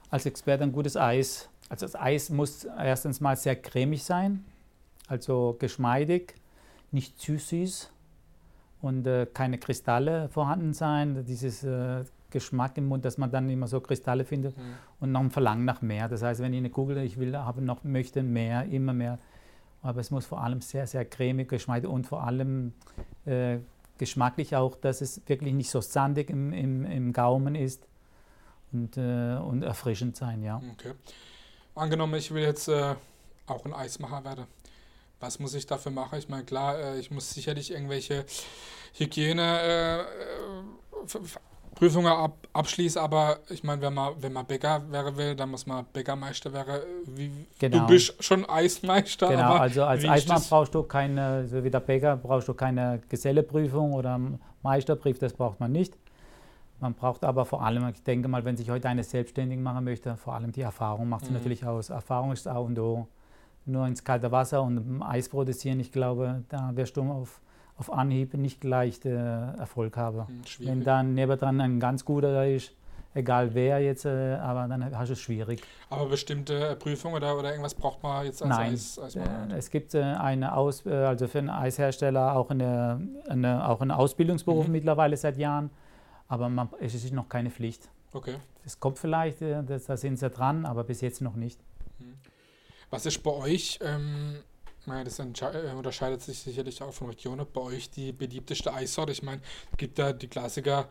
als 0.09 0.25
Experte 0.25 0.63
ein 0.63 0.73
gutes 0.73 0.97
Eis. 0.97 1.47
Also 1.69 1.85
das 1.85 1.95
Eis 1.95 2.29
muss 2.29 2.65
erstens 2.65 3.21
mal 3.21 3.37
sehr 3.37 3.55
cremig 3.55 4.03
sein, 4.03 4.43
also 5.07 5.55
geschmeidig, 5.57 6.35
nicht 6.91 7.17
zu 7.17 7.37
süß 7.37 7.89
und 8.81 9.07
äh, 9.07 9.25
keine 9.33 9.57
Kristalle 9.57 10.27
vorhanden 10.29 10.73
sein. 10.73 11.23
Dieses 11.25 11.63
äh, 11.63 12.03
Geschmack 12.29 12.77
im 12.77 12.87
Mund, 12.87 13.05
dass 13.05 13.17
man 13.17 13.31
dann 13.31 13.49
immer 13.49 13.67
so 13.67 13.79
Kristalle 13.79 14.25
findet 14.25 14.57
Mhm. 14.57 14.61
und 14.99 15.11
noch 15.13 15.21
ein 15.21 15.31
Verlangen 15.31 15.63
nach 15.63 15.81
mehr. 15.81 16.09
Das 16.09 16.21
heißt, 16.23 16.41
wenn 16.41 16.51
ich 16.53 16.59
eine 16.59 16.69
Kugel, 16.69 16.97
ich 16.97 17.17
will, 17.17 17.37
habe 17.37 17.61
noch, 17.61 17.83
möchte 17.85 18.21
mehr, 18.21 18.65
immer 18.65 18.91
mehr. 18.93 19.17
Aber 19.81 20.01
es 20.01 20.11
muss 20.11 20.25
vor 20.25 20.43
allem 20.43 20.59
sehr, 20.61 20.87
sehr 20.87 21.05
cremig, 21.05 21.47
geschmeidig 21.49 21.89
und 21.89 22.05
vor 22.05 22.23
allem 22.23 22.73
äh, 23.25 23.59
geschmacklich 23.97 24.55
auch, 24.55 24.75
dass 24.75 25.01
es 25.01 25.21
wirklich 25.27 25.53
nicht 25.53 25.69
so 25.69 25.81
sandig 25.81 26.29
im, 26.29 26.53
im, 26.53 26.85
im 26.85 27.13
Gaumen 27.13 27.55
ist 27.55 27.87
und, 28.71 28.97
äh, 28.97 29.37
und 29.37 29.63
erfrischend 29.63 30.15
sein, 30.15 30.41
ja. 30.41 30.61
Okay. 30.73 30.93
Angenommen, 31.75 32.15
ich 32.15 32.33
will 32.33 32.43
jetzt 32.43 32.67
äh, 32.67 32.95
auch 33.47 33.65
ein 33.65 33.73
Eismacher 33.73 34.23
werden. 34.23 34.45
Was 35.19 35.39
muss 35.39 35.53
ich 35.53 35.67
dafür 35.67 35.91
machen? 35.91 36.17
Ich 36.17 36.29
meine, 36.29 36.43
klar, 36.43 36.79
äh, 36.79 36.99
ich 36.99 37.11
muss 37.11 37.31
sicherlich 37.31 37.71
irgendwelche 37.71 38.25
Hygiene 38.93 39.59
äh, 39.61 39.99
äh, 40.01 40.05
Prüfungen 41.81 42.11
ab, 42.11 42.47
abschließen, 42.53 43.01
aber 43.01 43.39
ich 43.49 43.63
meine, 43.63 43.81
wenn 43.81 43.95
man, 43.95 44.13
wenn 44.21 44.31
man 44.31 44.45
Bäcker 44.45 44.83
wäre 44.91 45.17
will, 45.17 45.35
dann 45.35 45.49
muss 45.49 45.65
man 45.65 45.83
Bäckermeister 45.91 46.53
wäre. 46.53 46.83
Wie, 47.07 47.31
Genau. 47.57 47.79
Du 47.79 47.87
bist 47.87 48.23
schon 48.23 48.45
Eismeister, 48.47 49.29
Genau, 49.29 49.53
also 49.55 49.83
als 49.85 50.05
Eismann 50.05 50.43
brauchst 50.47 50.75
du 50.75 50.83
keine, 50.83 51.47
so 51.47 51.63
wie 51.63 51.71
der 51.71 51.79
Bäcker, 51.79 52.17
brauchst 52.17 52.47
du 52.47 52.53
keine 52.53 53.01
Geselleprüfung 53.09 53.93
oder 53.93 54.19
Meisterbrief, 54.61 55.17
das 55.17 55.33
braucht 55.33 55.59
man 55.59 55.71
nicht. 55.71 55.97
Man 56.79 56.93
braucht 56.93 57.23
aber 57.23 57.45
vor 57.45 57.63
allem, 57.63 57.89
ich 57.89 58.03
denke 58.03 58.27
mal, 58.27 58.45
wenn 58.45 58.57
sich 58.57 58.69
heute 58.69 58.87
eine 58.87 59.03
selbstständig 59.03 59.57
machen 59.57 59.83
möchte, 59.83 60.15
vor 60.17 60.35
allem 60.35 60.51
die 60.51 60.61
Erfahrung 60.61 61.09
macht 61.09 61.23
es 61.23 61.29
Mhm. 61.29 61.37
natürlich 61.37 61.65
aus. 61.65 61.89
Erfahrung 61.89 62.31
ist 62.31 62.47
auch 62.47 62.65
und 62.65 62.75
du 62.75 63.07
nur 63.65 63.87
ins 63.87 64.03
kalte 64.03 64.31
Wasser 64.31 64.61
und 64.61 65.01
Eis 65.01 65.29
produzieren, 65.29 65.79
ich 65.79 65.91
glaube, 65.91 66.43
da 66.47 66.69
wirst 66.75 66.95
du 66.95 67.01
auf, 67.11 67.41
auf 67.81 67.91
Anhieb 67.91 68.35
nicht 68.35 68.61
gleich 68.61 69.03
äh, 69.05 69.09
Erfolg 69.09 69.97
haben. 69.97 70.19
Hm, 70.27 70.27
Wenn 70.27 70.45
schwierig. 70.47 70.83
dann 70.85 71.15
nebendran 71.15 71.59
ein 71.59 71.79
ganz 71.79 72.05
guter 72.05 72.47
ist, 72.47 72.71
egal 73.15 73.55
wer 73.55 73.79
jetzt, 73.79 74.05
äh, 74.05 74.35
aber 74.35 74.67
dann 74.67 74.95
hast 74.95 75.09
du 75.09 75.13
es 75.13 75.19
schwierig. 75.19 75.63
Aber 75.89 76.05
bestimmte 76.07 76.75
Prüfungen 76.75 77.15
oder, 77.15 77.35
oder 77.39 77.49
irgendwas 77.49 77.73
braucht 77.73 78.03
man 78.03 78.23
jetzt 78.25 78.43
als 78.43 78.49
Nein, 78.55 78.73
Eis, 78.73 78.99
Eismacher? 78.99 79.47
Äh, 79.49 79.57
Es 79.57 79.71
gibt 79.71 79.95
äh, 79.95 80.01
eine 80.03 80.55
Aus, 80.55 80.85
also 80.85 81.27
für 81.27 81.39
einen 81.39 81.49
Eishersteller 81.49 82.35
auch 82.35 82.51
eine, 82.51 83.01
eine, 83.27 83.67
auch 83.67 83.81
einen 83.81 83.89
Ausbildungsberuf 83.91 84.67
Mhm. 84.67 84.71
mittlerweile 84.73 85.17
seit 85.17 85.37
Jahren, 85.37 85.71
aber 86.27 86.49
man, 86.49 86.69
es 86.79 86.93
ist 86.93 87.11
noch 87.11 87.27
keine 87.29 87.49
Pflicht. 87.49 87.89
Okay. 88.13 88.35
Es 88.63 88.79
kommt 88.79 88.99
vielleicht, 88.99 89.41
da 89.41 89.97
sind 89.97 90.19
sie 90.19 90.29
dran, 90.29 90.65
aber 90.67 90.83
bis 90.83 91.01
jetzt 91.01 91.19
noch 91.21 91.35
nicht. 91.35 91.59
Was 92.91 93.05
ist 93.07 93.23
bei 93.23 93.31
euch, 93.31 93.79
ähm, 93.81 94.35
naja, 94.85 95.03
das 95.03 95.19
äh, 95.19 95.23
unterscheidet 95.77 96.21
sich 96.21 96.39
sicherlich 96.39 96.81
auch 96.81 96.93
von 96.93 97.07
Regionen, 97.07 97.45
bei 97.53 97.61
euch 97.61 97.89
die 97.89 98.11
beliebteste 98.11 98.73
Eissorte? 98.73 99.11
Ich 99.11 99.23
meine, 99.23 99.41
es 99.71 99.77
gibt 99.77 99.99
da 99.99 100.13
die 100.13 100.27
Klassiker 100.27 100.87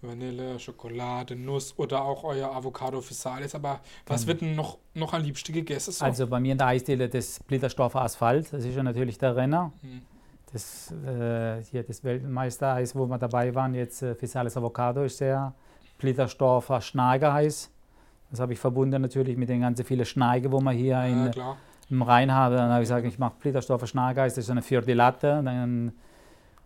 Vanille, 0.00 0.58
Schokolade, 0.60 1.34
Nuss 1.34 1.74
oder 1.76 2.04
auch 2.04 2.22
euer 2.24 2.54
Avocado 2.54 3.00
Physalis, 3.00 3.54
aber 3.54 3.80
was 4.06 4.20
Genau. 4.20 4.28
wird 4.28 4.40
denn 4.42 4.54
noch, 4.54 4.78
noch 4.94 5.12
am 5.12 5.22
liebsten 5.22 5.52
gegessen? 5.52 5.92
So? 5.92 6.04
Also 6.04 6.26
bei 6.28 6.38
mir 6.38 6.52
in 6.52 6.58
der 6.58 6.68
Eisdiele 6.68 7.08
das 7.08 7.40
Blittersdorfer 7.40 8.02
Asphalt, 8.02 8.52
das 8.52 8.64
ist 8.64 8.76
ja 8.76 8.82
natürlich 8.82 9.18
der 9.18 9.34
Renner. 9.34 9.72
Hm, 9.80 10.02
Das, 10.52 10.90
äh, 10.92 11.62
hier 11.64 11.82
das 11.82 12.02
Weltmeistereis, 12.04 12.94
wo 12.96 13.06
wir 13.06 13.18
dabei 13.18 13.54
waren, 13.54 13.74
jetzt 13.74 14.00
äh, 14.02 14.14
Fisales 14.14 14.56
Avocado 14.56 15.02
ist 15.02 15.18
sehr 15.18 15.52
Blittersdorfer 15.98 16.80
Schnageeis. 16.80 17.70
Das 18.30 18.40
habe 18.40 18.52
ich 18.54 18.58
verbunden 18.58 19.02
natürlich 19.02 19.36
mit 19.36 19.48
den 19.50 19.60
ganzen 19.60 19.84
vielen 19.84 20.06
Schneige, 20.06 20.50
wo 20.50 20.60
wir 20.60 20.70
hier 20.72 21.02
in, 21.04 21.24
ja, 21.26 21.28
klar. 21.30 21.56
Im 21.90 22.02
Rhein 22.02 22.32
habe. 22.32 22.56
Dann 22.56 22.70
habe 22.70 22.82
ich 22.82 22.88
gesagt, 22.88 23.06
ich 23.06 23.18
mache 23.18 23.34
Blittersdorfer 23.40 23.86
Schnageis, 23.86 24.34
das 24.34 24.44
ist 24.44 24.50
eine 24.50 24.62
Fior 24.62 24.82
di 24.82 24.92
Latte. 24.92 25.42
Dann, 25.44 25.92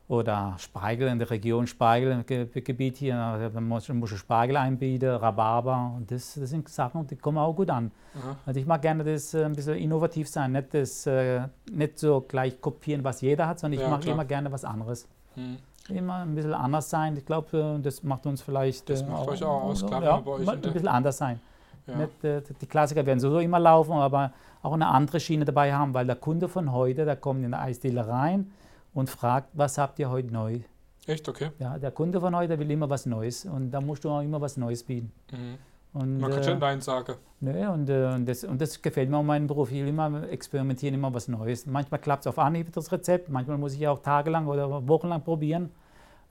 oder 0.09 0.55
Spargel 0.59 1.09
in 1.09 1.19
der 1.19 1.31
Region 1.31 1.67
Spargelgebiet 1.67 2.99
hier. 2.99 3.15
Dann 3.15 3.67
muss, 3.67 3.89
ich 3.89 4.19
Spargel 4.19 4.57
einbieten, 4.57 5.09
Rhabarber. 5.09 5.95
Und 5.97 6.11
das, 6.11 6.35
das 6.35 6.51
sind 6.51 6.69
Sachen, 6.69 7.07
die 7.07 7.17
kommen 7.17 7.39
auch 7.39 7.55
gut 7.55 7.71
an. 7.71 7.91
Aha. 8.21 8.37
Also 8.45 8.61
ich 8.61 8.67
mag 8.67 8.83
gerne 8.83 9.05
das 9.05 9.33
äh, 9.33 9.45
ein 9.45 9.55
bisschen 9.55 9.77
innovativ 9.77 10.29
sein, 10.29 10.53
nicht, 10.53 10.75
das, 10.75 11.07
äh, 11.07 11.43
nicht 11.71 11.99
so 11.99 12.21
gleich 12.21 12.61
kopieren, 12.61 13.03
was 13.05 13.23
jeder 13.23 13.47
hat, 13.49 13.61
sondern 13.61 13.79
ich 13.79 13.85
Ja, 13.85 13.91
mag 13.91 14.03
klar. 14.03 14.15
immer 14.15 14.25
gerne 14.27 14.53
was 14.53 14.65
anderes. 14.65 15.09
Hm. 15.35 15.57
Immer 15.89 16.17
ein 16.23 16.35
bisschen 16.35 16.55
anders 16.55 16.91
sein. 16.91 17.17
Ich 17.17 17.25
glaube, 17.25 17.77
äh, 17.79 17.83
das 17.83 18.03
macht 18.03 18.27
uns 18.27 18.43
vielleicht. 18.43 18.91
Das 18.91 19.03
äh, 19.03 19.07
macht 19.07 19.29
euch 19.29 19.43
auch 19.43 19.63
aus, 19.63 19.87
klar, 19.87 20.03
ja, 20.03 20.17
bei 20.19 20.31
euch 20.33 20.49
ein 20.49 20.61
bisschen 20.61 20.89
anders 20.89 21.17
sein. 21.17 21.41
Ja. 21.87 22.29
Äh, 22.29 22.43
die 22.61 22.67
Klassiker 22.67 23.05
werden 23.05 23.21
sowieso 23.21 23.41
immer 23.41 23.59
laufen, 23.59 23.93
aber 23.93 24.33
auch 24.63 24.73
eine 24.73 24.87
andere 24.87 25.21
Schiene 25.21 25.45
dabei 25.45 25.73
haben, 25.73 25.95
weil 25.95 26.07
der 26.07 26.17
Kunde 26.17 26.49
von 26.49 26.73
heute, 26.73 27.05
der 27.05 27.17
kommt 27.17 27.45
in 27.45 27.51
die 27.51 27.57
Eisdiele 27.57 28.07
rein 28.07 28.53
und 28.95 29.11
fragt, 29.11 29.49
was 29.53 29.79
habt 29.79 29.99
ihr 29.99 30.11
heute 30.11 30.33
neu? 30.33 30.61
Echt, 31.07 31.29
okay. 31.29 31.51
Ja, 31.59 31.79
der 31.79 31.91
Kunde 31.91 32.21
von 32.21 32.35
heute 32.37 32.59
will 32.59 32.71
immer 32.71 32.89
was 32.89 33.07
Neues 33.07 33.45
und 33.45 33.71
da 33.73 33.81
musst 33.81 34.05
du 34.05 34.11
auch 34.11 34.21
immer 34.21 34.41
was 34.41 34.57
Neues 34.57 34.85
bieten. 34.85 35.13
Mhm. 35.33 35.59
Und, 35.95 36.19
Man 36.21 36.31
kann 36.31 36.41
äh, 36.41 36.45
schon 36.45 36.59
Nein 36.59 36.81
sagen. 36.81 37.17
Nö, 37.41 37.69
und, 37.69 37.91
äh, 37.91 38.07
und, 38.15 38.27
das, 38.27 38.45
und 38.45 38.61
das 38.61 38.81
gefällt 38.81 39.11
mir 39.11 39.19
an 39.19 39.27
meinem 39.27 39.47
Beruf. 39.47 39.71
Ich 39.71 39.83
will 39.83 39.89
immer 39.89 40.27
experimentieren, 40.31 40.95
immer 40.95 41.13
was 41.13 41.29
Neues. 41.29 41.67
Manchmal 41.67 42.01
klappt 42.01 42.23
es 42.23 42.29
auf 42.29 42.39
Anhieb, 42.39 42.73
das 42.73 42.91
Rezept. 42.93 43.29
Manchmal 43.29 43.59
muss 43.59 43.75
ich 43.75 43.87
auch 43.87 43.99
tagelang 43.99 44.47
oder 44.47 44.89
wochenlang 44.89 45.23
probieren. 45.23 45.71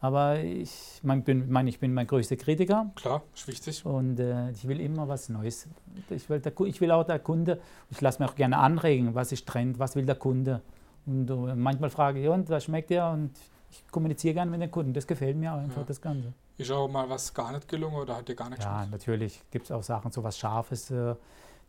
Aber 0.03 0.39
ich 0.39 0.99
mein, 1.03 1.23
bin, 1.23 1.49
mein, 1.51 1.67
ich 1.67 1.79
bin 1.79 1.93
mein 1.93 2.07
größter 2.07 2.35
Kritiker. 2.35 2.89
Klar, 2.95 3.21
ist 3.35 3.47
wichtig. 3.47 3.85
Und 3.85 4.19
äh, 4.19 4.49
ich 4.49 4.67
will 4.67 4.81
immer 4.81 5.07
was 5.07 5.29
Neues. 5.29 5.67
Ich 6.09 6.27
will, 6.27 6.39
der, 6.39 6.59
ich 6.61 6.81
will 6.81 6.91
auch 6.91 7.03
der 7.03 7.19
Kunde, 7.19 7.61
ich 7.91 8.01
lasse 8.01 8.21
mich 8.21 8.31
auch 8.31 8.35
gerne 8.35 8.57
anregen, 8.57 9.13
was 9.13 9.31
ist 9.31 9.47
Trend, 9.47 9.77
was 9.77 9.95
will 9.95 10.05
der 10.07 10.15
Kunde. 10.15 10.61
Und 11.05 11.29
uh, 11.29 11.53
manchmal 11.55 11.91
frage 11.91 12.19
ich, 12.19 12.27
und 12.27 12.49
was 12.49 12.63
schmeckt 12.63 12.89
der? 12.89 13.11
Und 13.11 13.31
ich 13.69 13.87
kommuniziere 13.91 14.33
gerne 14.33 14.49
mit 14.49 14.61
den 14.61 14.71
Kunden. 14.71 14.91
Das 14.91 15.05
gefällt 15.05 15.37
mir 15.37 15.53
einfach, 15.53 15.81
ja. 15.81 15.87
das 15.87 16.01
Ganze. 16.01 16.33
Ist 16.57 16.71
auch 16.71 16.87
mal 16.87 17.07
was 17.07 17.31
gar 17.31 17.51
nicht 17.51 17.67
gelungen 17.67 17.95
oder 17.95 18.17
hat 18.17 18.27
dir 18.27 18.35
gar 18.35 18.49
nicht 18.49 18.63
Ja, 18.63 18.79
geschmeckt? 18.79 18.91
natürlich 18.91 19.43
gibt 19.51 19.65
es 19.65 19.71
auch 19.71 19.83
Sachen, 19.83 20.11
so 20.11 20.23
was 20.23 20.37
Scharfes, 20.37 20.89
äh, 20.89 21.15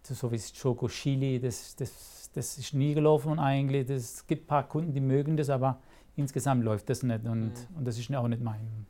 so 0.03 0.33
wie 0.33 0.41
Choco 0.59 0.89
Chili, 0.89 1.39
das, 1.39 1.77
das, 1.77 2.31
das 2.35 2.57
ist 2.57 2.73
nie 2.73 2.95
gelaufen 2.95 3.39
eigentlich. 3.39 3.91
Es 3.91 4.27
gibt 4.27 4.45
ein 4.45 4.47
paar 4.47 4.67
Kunden, 4.67 4.95
die 4.95 5.01
mögen 5.01 5.37
das, 5.37 5.51
aber 5.51 5.79
insgesamt 6.17 6.65
läuft 6.65 6.89
das 6.91 7.03
nicht 7.03 7.25
und, 7.25 7.53
mhm. 7.53 7.77
und 7.77 7.85
das 7.87 7.99
ist 7.99 8.15
auch 8.15 8.29
nicht 8.29 8.43
mein. 8.43 8.87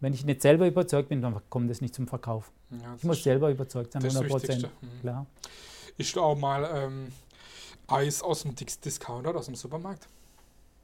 Wenn 0.00 0.12
ich 0.12 0.24
nicht 0.24 0.42
selber 0.42 0.66
überzeugt 0.66 1.08
bin, 1.08 1.22
dann 1.22 1.40
kommt 1.48 1.70
das 1.70 1.80
nicht 1.80 1.94
zum 1.94 2.06
Verkauf. 2.06 2.50
Ja, 2.70 2.94
ich 2.96 3.04
muss 3.04 3.22
selber 3.22 3.50
überzeugt 3.50 3.92
sein, 3.92 4.02
100 4.02 4.28
Prozent. 4.28 4.62
Mhm. 4.62 5.00
Klar. 5.00 5.26
Ist 5.96 6.18
auch 6.18 6.36
mal 6.36 6.68
ähm, 6.74 7.08
Eis 7.86 8.22
aus 8.22 8.42
dem 8.42 8.54
Discounter 8.54 9.30
oder 9.30 9.38
aus 9.38 9.46
dem 9.46 9.54
Supermarkt? 9.54 10.08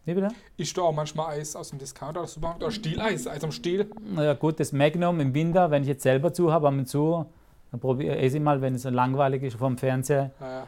Wie 0.04 0.14
bitte? 0.14 0.28
Isst 0.56 0.76
du 0.76 0.82
auch 0.82 0.92
manchmal 0.92 1.38
Eis 1.38 1.54
aus 1.54 1.70
dem 1.70 1.78
Discounter 1.78 2.20
oder 2.20 2.28
Supermarkt 2.28 2.62
oder 2.62 2.72
Stieleis, 2.72 3.26
Eis 3.26 3.44
am 3.44 3.52
Stiel? 3.52 3.90
Ja 4.16 4.34
gut, 4.34 4.58
das 4.58 4.72
Magnum 4.72 5.20
im 5.20 5.34
Winter, 5.34 5.70
wenn 5.70 5.82
ich 5.82 5.88
jetzt 5.88 6.02
selber 6.02 6.32
zu 6.32 6.52
habe, 6.52 6.68
am 6.68 6.86
zu, 6.86 7.26
dann 7.70 7.80
probiere 7.80 8.16
ich 8.16 8.40
mal, 8.40 8.60
wenn 8.60 8.74
es 8.74 8.84
langweilig 8.84 9.42
ist 9.42 9.56
vom 9.56 9.76
Fernseher. 9.76 10.30
Ja, 10.40 10.50
ja. 10.50 10.66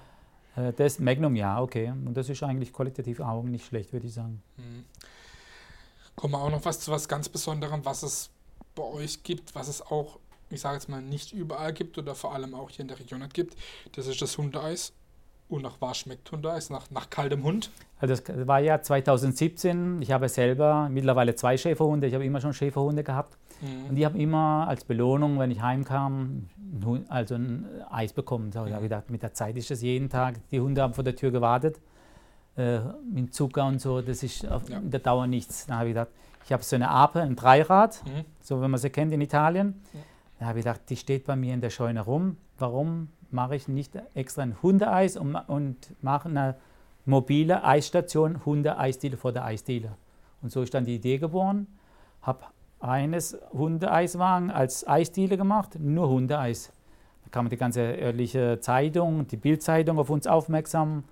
Äh, 0.57 0.73
das 0.73 0.99
Magnum, 0.99 1.37
ja, 1.37 1.61
okay. 1.61 1.91
Und 1.91 2.15
das 2.15 2.29
ist 2.29 2.43
eigentlich 2.43 2.73
qualitativ 2.73 3.21
auch 3.21 3.43
nicht 3.43 3.67
schlecht, 3.67 3.93
würde 3.93 4.07
ich 4.07 4.15
sagen. 4.15 4.43
Mhm. 4.57 4.85
Kommen 6.15 6.35
wir 6.35 6.41
auch 6.41 6.51
noch 6.51 6.65
was 6.65 6.81
zu 6.81 6.91
was 6.91 7.09
ganz 7.09 7.29
Besonderem, 7.29 7.85
was 7.85 8.03
es 8.03 8.31
bei 8.75 8.83
euch 8.83 9.23
gibt, 9.23 9.55
was 9.55 9.69
es 9.69 9.83
auch, 9.83 10.19
ich 10.51 10.61
sage 10.61 10.75
jetzt 10.75 10.89
mal, 10.89 11.01
nicht 11.01 11.33
überall 11.33 11.73
gibt 11.73 11.99
oder 11.99 12.15
vor 12.15 12.35
allem 12.35 12.55
auch 12.55 12.71
hier 12.71 12.81
in 12.81 12.89
der 12.89 12.99
Region 12.99 13.21
nicht 13.21 13.35
gibt. 13.35 13.57
Das 13.93 14.07
ist 14.07 14.21
das 14.21 14.37
Hundeeis. 14.37 14.93
Und 15.49 15.63
nach 15.63 15.77
was 15.81 15.99
schmeckt 15.99 16.31
Hundeeis? 16.33 16.71
Nach, 16.71 16.91
nach 16.91 17.11
kaltem 17.11 17.43
Hund? 17.43 17.71
Also 17.99 18.15
das 18.15 18.47
war 18.47 18.61
ja 18.61 18.81
2017. 18.81 20.01
Ich 20.01 20.11
habe 20.11 20.29
selber 20.29 20.89
mittlerweile 20.91 21.35
zwei 21.35 21.59
Schäferhunde. 21.59 22.07
Ich 22.07 22.15
habe 22.15 22.25
immer 22.25 22.41
schon 22.41 22.55
Schäferhunde 22.55 23.05
gehabt. 23.05 23.37
Mhm. 23.62 23.90
Und 23.90 23.95
die 23.95 24.04
haben 24.04 24.16
immer 24.16 24.66
als 24.69 24.85
Belohnung, 24.85 25.38
wenn 25.38 25.50
ich 25.50 25.62
heimkam, 25.62 26.49
also 27.09 27.37
ein 27.37 27.66
Eis 27.90 28.12
bekommen. 28.12 28.52
So, 28.52 28.62
mhm. 28.62 28.75
ich 28.75 28.81
gedacht, 28.81 29.11
mit 29.11 29.23
der 29.23 29.33
Zeit 29.33 29.57
ist 29.57 29.71
das 29.71 29.83
jeden 29.83 30.09
Tag. 30.09 30.35
Die 30.50 30.61
Hunde 30.61 30.83
haben 30.83 30.95
vor 30.95 31.04
der 31.04 31.16
Tür 31.16 31.31
gewartet. 31.31 31.81
Äh, 32.57 32.81
mit 33.11 33.35
Zucker 33.35 33.66
und 33.66 33.81
so, 33.81 34.02
das 34.02 34.23
ist 34.23 34.47
auf 34.47 34.69
ja. 34.69 34.78
der 34.81 35.00
Dauer 35.00 35.26
nichts. 35.26 35.66
Dann 35.66 35.78
habe 35.78 35.88
ich 35.88 35.95
gedacht, 35.95 36.11
ich 36.45 36.52
habe 36.52 36.62
so 36.62 36.76
eine 36.76 36.90
Ape, 36.90 37.23
ein 37.23 37.37
Dreirad, 37.37 38.02
mhm. 38.04 38.25
so 38.40 38.62
wie 38.62 38.69
man 38.69 38.78
sie 38.78 38.90
kennt 38.90 39.12
in 39.12 39.21
Italien. 39.21 39.69
Mhm. 39.69 39.99
Da 40.38 40.47
habe 40.47 40.59
ich 40.59 40.64
gedacht, 40.64 40.81
die 40.88 40.97
steht 40.97 41.25
bei 41.25 41.37
mir 41.37 41.54
in 41.54 41.61
der 41.61 41.71
Scheune 41.71 42.00
rum. 42.00 42.37
Warum 42.59 43.09
mache 43.31 43.57
ich 43.57 43.69
nicht 43.69 43.92
extra 44.14 44.42
ein 44.42 44.57
Hundeeis 44.62 45.16
und, 45.16 45.35
und 45.35 45.76
mache 46.02 46.28
eine 46.28 46.57
mobile 47.07 47.64
Eisstation, 47.64 48.45
Hunde-Eisdiele 48.45 49.16
vor 49.16 49.33
der 49.33 49.45
Eisdiele? 49.45 49.92
Und 50.42 50.50
so 50.50 50.62
ist 50.62 50.75
dann 50.75 50.85
die 50.85 50.97
Idee 50.97 51.19
geboren. 51.19 51.69
Habe 52.21 52.45
eines 52.83 53.39
Hundeeiswagen 53.53 54.51
als 54.51 54.87
Eisdiele 54.87 55.37
gemacht, 55.37 55.79
nur 55.79 56.09
Hundeeis. 56.09 56.73
Da 57.25 57.31
kam 57.31 57.49
die 57.49 57.57
ganze 57.57 57.81
örtliche 57.81 58.59
Zeitung, 58.61 59.27
die 59.29 59.37
Bildzeitung 59.37 59.99
auf 59.99 60.11
uns 60.11 60.27
aufmerksam. 60.27 61.05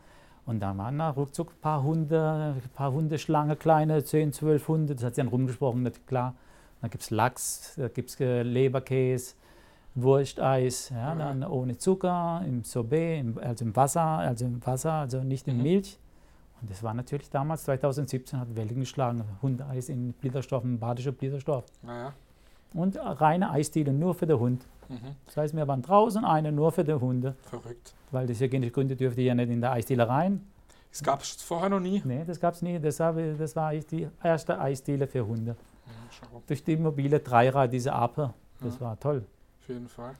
Und 0.47 0.61
dann 0.61 0.79
waren 0.79 0.99
da 0.99 1.11
ruckzuck 1.11 1.53
ein 1.53 1.61
paar 1.61 1.83
Hunde, 1.83 2.55
ein 2.57 2.71
paar 2.75 2.93
Hundeschlange, 2.93 3.55
kleine, 3.55 4.03
10, 4.03 4.33
12 4.33 4.69
Hunde. 4.69 4.95
Das 4.95 5.05
hat 5.05 5.15
sich 5.15 5.23
dann 5.23 5.31
rumgesprochen, 5.31 5.85
nicht 5.85 6.07
klar. 6.07 6.35
Dann 6.81 6.91
gibt 6.91 7.05
es 7.05 7.11
Lachs, 7.11 7.75
da 7.77 7.89
gibt 7.89 8.11
es 8.11 8.21
äh, 8.21 8.43
Leberkäse, 8.43 9.35
Wursteis, 9.95 10.91
ja, 10.91 11.15
dann 11.15 11.45
ohne 11.45 11.77
Zucker, 11.77 12.43
im 12.47 12.65
Sorbet, 12.65 13.39
also 13.39 13.65
im 13.65 13.77
Wasser, 13.77 14.03
also 14.03 14.47
im 14.47 14.65
Wasser, 14.67 14.93
also 14.93 15.23
nicht 15.23 15.47
in 15.47 15.59
mhm. 15.59 15.63
Und 16.61 16.71
das 16.71 16.83
war 16.83 16.95
natürlich 16.95 17.31
damals, 17.31 17.65
2017, 17.65 18.39
hat 18.39 18.55
Wellen 18.55 18.81
geschlagen. 18.81 19.25
Hundeeis 19.43 19.89
in 19.89 20.13
Blittersdorf, 20.13 20.65
ein 20.65 20.79
badischer 20.79 21.13
Blittersdorf. 21.13 21.65
Ja. 21.87 22.13
Und 22.75 22.97
reine 23.01 23.51
Eisdiele 23.51 23.93
nur 23.93 24.15
für 24.15 24.27
den 24.27 24.39
Hund. 24.39 24.65
Mhm. 24.89 25.17
Das 25.27 25.37
heißt, 25.37 25.57
wir 25.57 25.67
waren 25.67 25.83
draußen, 25.83 26.25
eine 26.25 26.53
nur 26.53 26.73
für 26.73 26.85
die 26.85 26.93
Hunde. 26.93 27.35
Verrückt. 27.43 27.95
Weil 28.11 28.27
das 28.27 28.41
hygienische 28.41 28.73
Gründe 28.73 28.97
dürfte 28.97 29.23
ja 29.23 29.35
nicht 29.35 29.51
in 29.51 29.61
der 29.61 29.73
Eisdiele 29.73 30.09
rein. 30.09 30.47
Das 30.91 31.03
gab 31.03 31.23
es 31.23 31.31
vorher 31.43 31.69
noch 31.69 31.81
nie? 31.81 32.03
Nee, 32.05 32.25
das 32.27 32.41
gab 32.41 32.55
es 32.55 32.63
nie. 32.63 32.79
Das 32.79 32.99
war, 32.99 33.13
das 33.13 33.55
war 33.55 33.73
die 33.73 34.09
erste 34.23 34.61
Eisdiele 34.61 35.07
für 35.07 35.25
Hunde. 35.25 35.57
Ja, 35.87 36.41
Durch 36.47 36.65
die 36.65 36.77
mobile 36.77 37.21
Dreirad, 37.21 37.73
diese 37.73 37.93
Ape. 37.93 38.35
Das 38.61 38.75
ja. 38.75 38.81
war 38.81 38.99
toll. 38.99 39.25
Auf 39.63 39.69
jeden 39.69 39.89
Fall. 39.89 40.15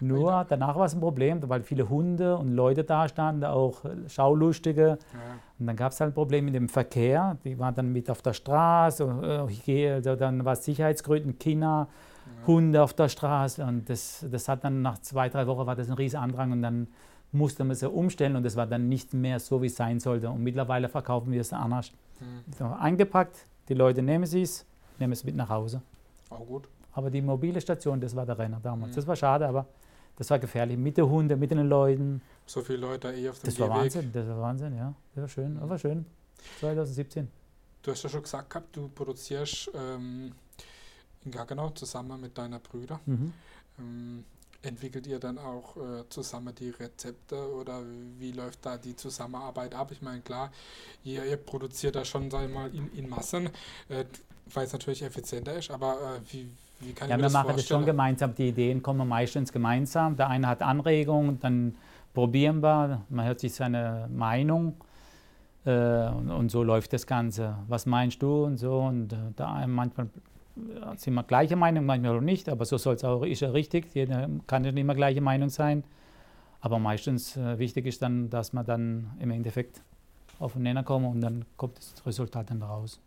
Nur 0.00 0.46
danach 0.48 0.76
war 0.76 0.86
es 0.86 0.94
ein 0.94 1.00
Problem, 1.00 1.40
weil 1.48 1.62
viele 1.62 1.88
Hunde 1.88 2.36
und 2.36 2.52
Leute 2.52 2.84
da 2.84 3.08
standen, 3.08 3.44
auch 3.44 3.84
Schaulustige. 4.06 4.82
Ja. 4.82 5.18
Und 5.58 5.66
dann 5.66 5.76
gab 5.76 5.92
es 5.92 6.00
halt 6.00 6.12
ein 6.12 6.14
Problem 6.14 6.44
mit 6.44 6.54
dem 6.54 6.68
Verkehr. 6.68 7.36
Die 7.44 7.58
waren 7.58 7.74
dann 7.74 7.92
mit 7.92 8.10
auf 8.10 8.22
der 8.22 8.32
Straße, 8.32 9.48
äh, 9.66 9.92
also 9.92 10.16
dann 10.16 10.44
war 10.44 10.52
es 10.52 10.64
Sicherheitsgründen, 10.64 11.38
Kinder, 11.38 11.88
ja. 12.26 12.46
Hunde 12.46 12.82
auf 12.82 12.94
der 12.94 13.08
Straße. 13.08 13.64
Und 13.64 13.88
das, 13.90 14.24
das 14.30 14.48
hat 14.48 14.64
dann 14.64 14.82
nach 14.82 14.98
zwei, 14.98 15.28
drei 15.28 15.46
Wochen 15.46 15.66
war 15.66 15.74
das 15.74 15.88
ein 15.88 15.94
riesiger 15.94 16.22
Andrang 16.22 16.52
und 16.52 16.62
dann 16.62 16.88
musste 17.32 17.64
man 17.64 17.76
sie 17.76 17.88
umstellen 17.88 18.36
und 18.36 18.44
das 18.44 18.56
war 18.56 18.66
dann 18.66 18.88
nicht 18.88 19.12
mehr 19.12 19.38
so, 19.38 19.60
wie 19.60 19.66
es 19.66 19.76
sein 19.76 20.00
sollte. 20.00 20.30
Und 20.30 20.42
mittlerweile 20.42 20.88
verkaufen 20.88 21.32
wir 21.32 21.40
es 21.40 21.52
anders. 21.52 21.92
Mhm. 22.20 22.52
So, 22.56 22.64
eingepackt, 22.64 23.46
die 23.68 23.74
Leute 23.74 24.02
nehmen 24.02 24.24
es, 24.24 24.64
nehmen 24.98 25.12
es 25.12 25.24
mit 25.24 25.36
nach 25.36 25.48
Hause. 25.48 25.82
Auch 26.30 26.46
gut. 26.46 26.68
Aber 26.92 27.10
die 27.10 27.20
mobile 27.20 27.60
Station, 27.60 28.00
das 28.00 28.16
war 28.16 28.24
der 28.24 28.38
Renner 28.38 28.60
damals. 28.62 28.92
Mhm. 28.92 28.96
Das 28.96 29.06
war 29.06 29.16
schade, 29.16 29.46
aber 29.46 29.66
das 30.18 30.28
war 30.30 30.38
gefährlich. 30.40 30.76
Mit 30.76 30.96
den 30.96 31.08
Hunden, 31.08 31.38
mit 31.38 31.50
den 31.50 31.68
Leuten. 31.68 32.20
So 32.44 32.60
viele 32.62 32.78
Leute 32.78 33.12
eh 33.12 33.28
auf 33.28 33.38
dem 33.38 33.46
Das 33.46 33.54
Gehweg. 33.54 33.70
war 33.70 33.76
Wahnsinn, 33.78 34.12
das 34.12 34.26
war 34.28 34.40
Wahnsinn, 34.40 34.76
ja. 34.76 34.94
Das 35.14 35.22
war 35.22 35.28
schön, 35.28 35.54
das 35.60 35.68
war 35.68 35.78
schön. 35.78 36.06
2017. 36.60 37.28
Du 37.82 37.92
hast 37.92 38.02
ja 38.02 38.08
schon 38.10 38.22
gesagt 38.22 38.50
gehabt, 38.50 38.76
du 38.76 38.88
produzierst 38.88 39.70
ähm, 39.74 40.32
in 41.24 41.30
Gaggenau 41.30 41.70
zusammen 41.70 42.20
mit 42.20 42.36
deiner 42.36 42.58
Brüder. 42.58 43.00
Mhm. 43.06 43.32
Ähm, 43.78 44.24
entwickelt 44.62 45.06
ihr 45.06 45.20
dann 45.20 45.38
auch 45.38 45.76
äh, 45.76 46.08
zusammen 46.08 46.52
die 46.54 46.70
Rezepte 46.70 47.36
oder 47.52 47.82
wie 48.18 48.32
läuft 48.32 48.66
da 48.66 48.76
die 48.76 48.96
Zusammenarbeit 48.96 49.72
ab? 49.74 49.92
Ich 49.92 50.02
meine, 50.02 50.20
klar, 50.20 50.50
ihr, 51.04 51.24
ihr 51.24 51.36
produziert 51.36 51.94
da 51.94 52.04
schon, 52.04 52.28
sag 52.30 52.48
ich 52.48 52.52
mal, 52.52 52.74
in, 52.74 52.90
in 52.92 53.08
Massen, 53.08 53.50
äh, 53.88 54.04
weil 54.54 54.66
es 54.66 54.72
natürlich 54.72 55.02
effizienter 55.02 55.54
ist, 55.54 55.70
aber 55.70 55.94
äh, 55.94 56.32
wie, 56.32 56.50
wie 56.80 56.92
kann 56.92 57.08
ja, 57.08 57.16
ich 57.16 57.18
mir 57.18 57.24
das 57.24 57.32
machen 57.32 57.56
das 57.56 57.66
schon 57.66 57.84
gemeinsam. 57.84 58.34
Die 58.34 58.48
Ideen 58.48 58.82
kommen 58.82 59.06
meistens 59.08 59.52
gemeinsam. 59.52 60.16
Der 60.16 60.28
eine 60.28 60.46
hat 60.46 60.62
Anregungen, 60.62 61.38
dann 61.40 61.76
probieren 62.14 62.62
wir, 62.62 63.02
man 63.08 63.26
hört 63.26 63.40
sich 63.40 63.54
seine 63.54 64.08
Meinung 64.12 64.74
äh, 65.64 66.08
und, 66.08 66.30
und, 66.30 66.50
so 66.50 66.62
läuft 66.62 66.92
das 66.92 67.06
Ganze. 67.06 67.56
Was 67.68 67.86
meinst 67.86 68.22
du 68.22 68.44
und 68.44 68.56
so 68.56 68.80
und 68.80 69.12
äh, 69.12 69.16
da 69.36 69.66
manchmal 69.66 70.08
sind 70.96 71.14
wir 71.14 71.22
gleiche 71.22 71.56
Meinung, 71.56 71.86
manchmal 71.86 72.16
auch 72.16 72.20
nicht, 72.20 72.48
aber 72.48 72.64
so 72.64 72.78
soll 72.78 72.96
es 72.96 73.04
auch, 73.04 73.22
ist 73.22 73.40
ja 73.40 73.50
richtig. 73.50 73.94
Jeder 73.94 74.28
kann 74.46 74.62
nicht 74.62 74.76
immer 74.76 74.94
gleiche 74.94 75.20
Meinung 75.20 75.50
sein. 75.50 75.84
Aber 76.60 76.78
meistens 76.78 77.36
äh, 77.36 77.58
wichtig 77.58 77.86
ist 77.86 78.02
dann, 78.02 78.30
dass 78.30 78.52
man 78.52 78.66
dann 78.66 79.12
im 79.20 79.30
Endeffekt 79.30 79.80
auf 80.40 80.54
den 80.54 80.62
Nenner 80.62 80.82
kommen 80.82 81.06
und 81.06 81.20
dann 81.20 81.44
kommt 81.56 81.78
das 81.78 81.94
Resultat 82.04 82.50
dann 82.50 82.62
raus. 82.62 83.00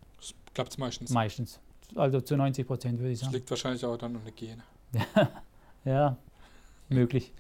Klappt 0.54 0.72
es 0.72 0.78
meistens? 0.78 1.12
Meistens 1.12 1.60
also 1.96 2.22
zu 2.22 2.36
90 2.36 2.68
Prozent 2.68 3.00
würde 3.00 3.12
ich 3.12 3.20
sagen. 3.20 3.32
Das 3.32 3.40
liegt 3.40 3.50
wahrscheinlich 3.50 3.86
auch 3.86 3.98
dann 3.98 4.16
an 4.16 4.22
der 4.24 4.34
Gene. 4.34 4.64
ja, 5.86 6.18
möglich. 6.90 7.32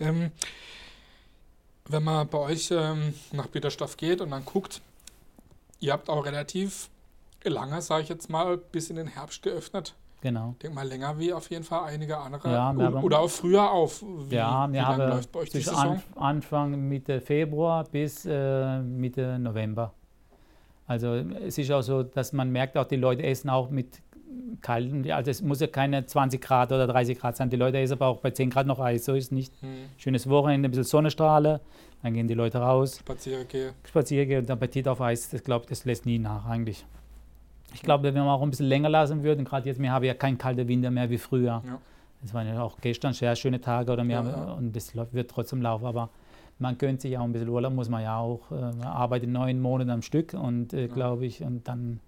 Ähm, 0.00 0.30
wenn 1.86 2.04
man 2.04 2.28
bei 2.28 2.38
euch 2.38 2.70
ähm, 2.70 3.14
nach 3.32 3.48
Bitterstoff 3.48 3.96
geht 3.96 4.20
und 4.20 4.30
dann 4.30 4.44
guckt, 4.44 4.80
ihr 5.80 5.92
habt 5.92 6.08
auch 6.08 6.24
relativ 6.24 6.88
lange, 7.44 7.82
sage 7.82 8.04
ich 8.04 8.08
jetzt 8.08 8.30
mal, 8.30 8.56
bis 8.56 8.90
in 8.90 8.96
den 8.96 9.08
Herbst 9.08 9.42
geöffnet. 9.42 9.94
Genau. 10.22 10.50
Ich 10.52 10.58
denke 10.58 10.74
mal 10.74 10.86
länger 10.86 11.18
wie 11.18 11.32
auf 11.32 11.50
jeden 11.50 11.64
Fall 11.64 11.88
einige 11.88 12.18
andere. 12.18 12.52
Ja, 12.52 12.72
oder, 12.72 13.02
oder 13.02 13.18
auch 13.20 13.30
früher 13.30 13.70
auf. 13.70 14.02
Wie, 14.02 14.34
ja, 14.34 14.68
wir 14.70 14.74
wie 14.74 14.84
haben 14.84 15.08
läuft 15.08 15.32
bei 15.32 15.40
euch 15.40 15.50
die 15.50 15.62
Saison? 15.62 16.02
Anfang 16.14 16.88
Mitte 16.88 17.22
Februar 17.22 17.84
bis 17.84 18.26
äh, 18.26 18.80
Mitte 18.80 19.38
November. 19.38 19.94
Also 20.90 21.14
es 21.46 21.56
ist 21.56 21.70
auch 21.70 21.82
so, 21.82 22.02
dass 22.02 22.32
man 22.32 22.50
merkt, 22.50 22.76
auch 22.76 22.84
die 22.84 22.96
Leute 22.96 23.22
essen 23.22 23.48
auch 23.48 23.70
mit 23.70 24.02
kalten, 24.60 25.08
also 25.12 25.30
es 25.30 25.40
muss 25.40 25.60
ja 25.60 25.68
keine 25.68 26.04
20 26.04 26.40
Grad 26.40 26.72
oder 26.72 26.88
30 26.88 27.16
Grad 27.16 27.36
sein, 27.36 27.48
die 27.48 27.54
Leute 27.54 27.78
essen 27.78 27.92
aber 27.92 28.08
auch 28.08 28.18
bei 28.18 28.32
10 28.32 28.50
Grad 28.50 28.66
noch 28.66 28.80
Eis, 28.80 29.04
so 29.04 29.14
ist 29.14 29.26
es 29.26 29.30
nicht. 29.30 29.54
Hm. 29.60 29.68
Schönes 29.98 30.28
Wochenende, 30.28 30.66
ein 30.66 30.72
bisschen 30.72 30.82
Sonnenstrahle, 30.82 31.60
dann 32.02 32.12
gehen 32.12 32.26
die 32.26 32.34
Leute 32.34 32.58
raus. 32.58 32.96
Spazieren 33.86 34.28
gehen 34.28 34.40
und 34.40 34.50
Appetit 34.50 34.88
auf 34.88 35.00
Eis, 35.00 35.30
das 35.30 35.44
glaube 35.44 35.64
das 35.68 35.84
lässt 35.84 36.06
nie 36.06 36.18
nach 36.18 36.44
eigentlich. 36.46 36.84
Ich 37.72 37.82
glaube, 37.82 38.02
wenn 38.02 38.14
wir 38.14 38.24
auch 38.24 38.42
ein 38.42 38.50
bisschen 38.50 38.66
länger 38.66 38.88
lassen 38.88 39.22
würden, 39.22 39.44
gerade 39.44 39.68
jetzt, 39.68 39.80
wir 39.80 39.92
haben 39.92 40.04
ja 40.04 40.14
keinen 40.14 40.38
kalten 40.38 40.66
Winter 40.66 40.90
mehr 40.90 41.08
wie 41.08 41.18
früher. 41.18 41.62
Ja. 41.64 41.78
Das 42.20 42.34
waren 42.34 42.48
ja 42.48 42.60
auch 42.60 42.78
gestern 42.80 43.12
sehr 43.12 43.36
schöne 43.36 43.60
Tage 43.60 43.92
oder 43.92 44.02
mehr, 44.02 44.24
ja, 44.24 44.28
ja. 44.28 44.52
und 44.54 44.74
das 44.74 44.92
wird 44.96 45.30
trotzdem 45.30 45.62
laufen, 45.62 45.86
aber 45.86 46.10
man 46.60 46.78
gönnt 46.78 47.00
sich 47.00 47.16
auch 47.16 47.24
ein 47.24 47.32
bisschen 47.32 47.48
Urlaub, 47.48 47.72
muss 47.72 47.88
man 47.88 48.02
ja 48.02 48.18
auch. 48.18 48.50
Äh, 48.50 48.54
man 48.54 48.82
arbeitet 48.82 49.30
neun 49.30 49.60
Monate 49.60 49.92
am 49.92 50.02
Stück 50.02 50.34
und 50.34 50.72
äh, 50.72 50.88
glaube 50.88 51.26
ich, 51.26 51.42
und 51.42 51.66
dann 51.66 52.00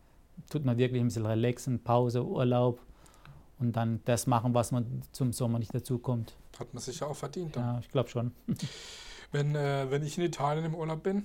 tut 0.50 0.64
man 0.64 0.78
wirklich 0.78 1.00
ein 1.00 1.06
bisschen 1.06 1.26
relaxen, 1.26 1.78
Pause, 1.80 2.25
Urlaub 2.25 2.80
und 3.59 3.75
dann 3.76 4.00
das 4.04 4.26
machen, 4.26 4.54
was 4.54 4.73
man 4.73 5.02
zum 5.12 5.32
Sommer 5.32 5.59
nicht 5.59 5.75
dazu 5.75 5.99
kommt. 5.99 6.35
Hat 6.59 6.73
man 6.75 6.82
sich 6.82 7.00
ja 7.00 7.06
auch 7.06 7.16
verdient. 7.16 7.56
Dann. 7.56 7.62
Ja, 7.62 7.78
ich 7.80 7.90
glaube 7.90 8.09
schon. 8.09 8.32
Wenn, 9.32 9.54
äh, 9.54 9.87
wenn 9.88 10.02
ich 10.02 10.18
in 10.18 10.25
Italien 10.25 10.66
im 10.66 10.75
Urlaub 10.75 11.02
bin, 11.02 11.25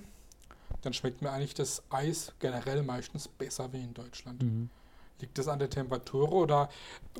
dann 0.80 0.94
schmeckt 0.94 1.20
mir 1.20 1.30
eigentlich 1.30 1.52
das 1.52 1.82
Eis 1.90 2.32
generell 2.38 2.82
meistens 2.82 3.28
besser 3.28 3.70
wie 3.74 3.82
in 3.82 3.92
Deutschland. 3.92 4.42
Mhm. 4.42 4.70
Liegt 5.20 5.36
das 5.36 5.48
an 5.48 5.58
der 5.58 5.68
Temperatur 5.68 6.30
oder 6.32 6.68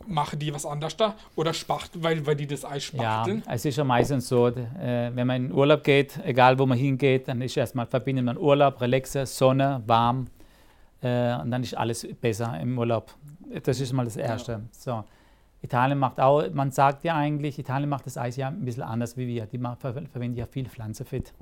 machen 0.07 0.39
die 0.39 0.55
was 0.55 0.65
anders 0.65 0.97
da? 0.97 1.17
Oder 1.35 1.53
spachteln, 1.53 2.05
weil, 2.05 2.25
weil 2.27 2.37
die 2.37 2.47
das 2.47 2.65
Eis 2.65 2.93
Ja, 2.93 3.03
spachteln? 3.03 3.43
es 3.49 3.65
ist 3.65 3.77
ja 3.77 3.85
meistens 3.85 4.29
so, 4.29 4.47
äh, 4.49 5.11
wenn 5.15 5.27
man 5.27 5.47
in 5.47 5.53
Urlaub 5.53 5.83
geht, 5.83 6.19
egal 6.25 6.59
wo 6.59 6.67
man 6.67 6.79
hingeht, 6.79 7.27
dann 7.27 7.43
ist 7.43 7.57
erstmal 7.57 7.87
verbindet 7.87 8.25
man 8.25 8.39
Urlaub, 8.39 8.81
Relaxe, 8.81 9.27
Sonne, 9.27 9.83
warm 9.87 10.29
äh, 11.03 11.35
und 11.41 11.51
dann 11.51 11.63
ist 11.63 11.77
alles 11.77 12.07
besser 12.21 12.59
im 12.61 12.79
Urlaub. 12.79 13.15
Das 13.65 13.81
ist 13.81 13.93
mal 13.93 14.05
das 14.05 14.17
Erste. 14.17 14.63
So. 14.71 15.05
Italien 15.61 15.99
macht 15.99 16.21
auch, 16.21 16.49
man 16.53 16.71
sagt 16.71 17.03
ja 17.03 17.17
eigentlich, 17.17 17.59
Italien 17.59 17.89
macht 17.89 18.07
das 18.07 18.17
Eis 18.17 18.37
ja 18.37 18.49
ein 18.49 18.65
bisschen 18.65 18.85
anders 18.85 19.17
wie 19.17 19.27
wir. 19.27 19.47
Die 19.47 19.59
macht, 19.59 19.81
ver 19.81 19.93
verwenden 19.93 20.37
ja 20.37 20.47
viel 20.47 20.69
Pflanzenfett. 20.69 21.33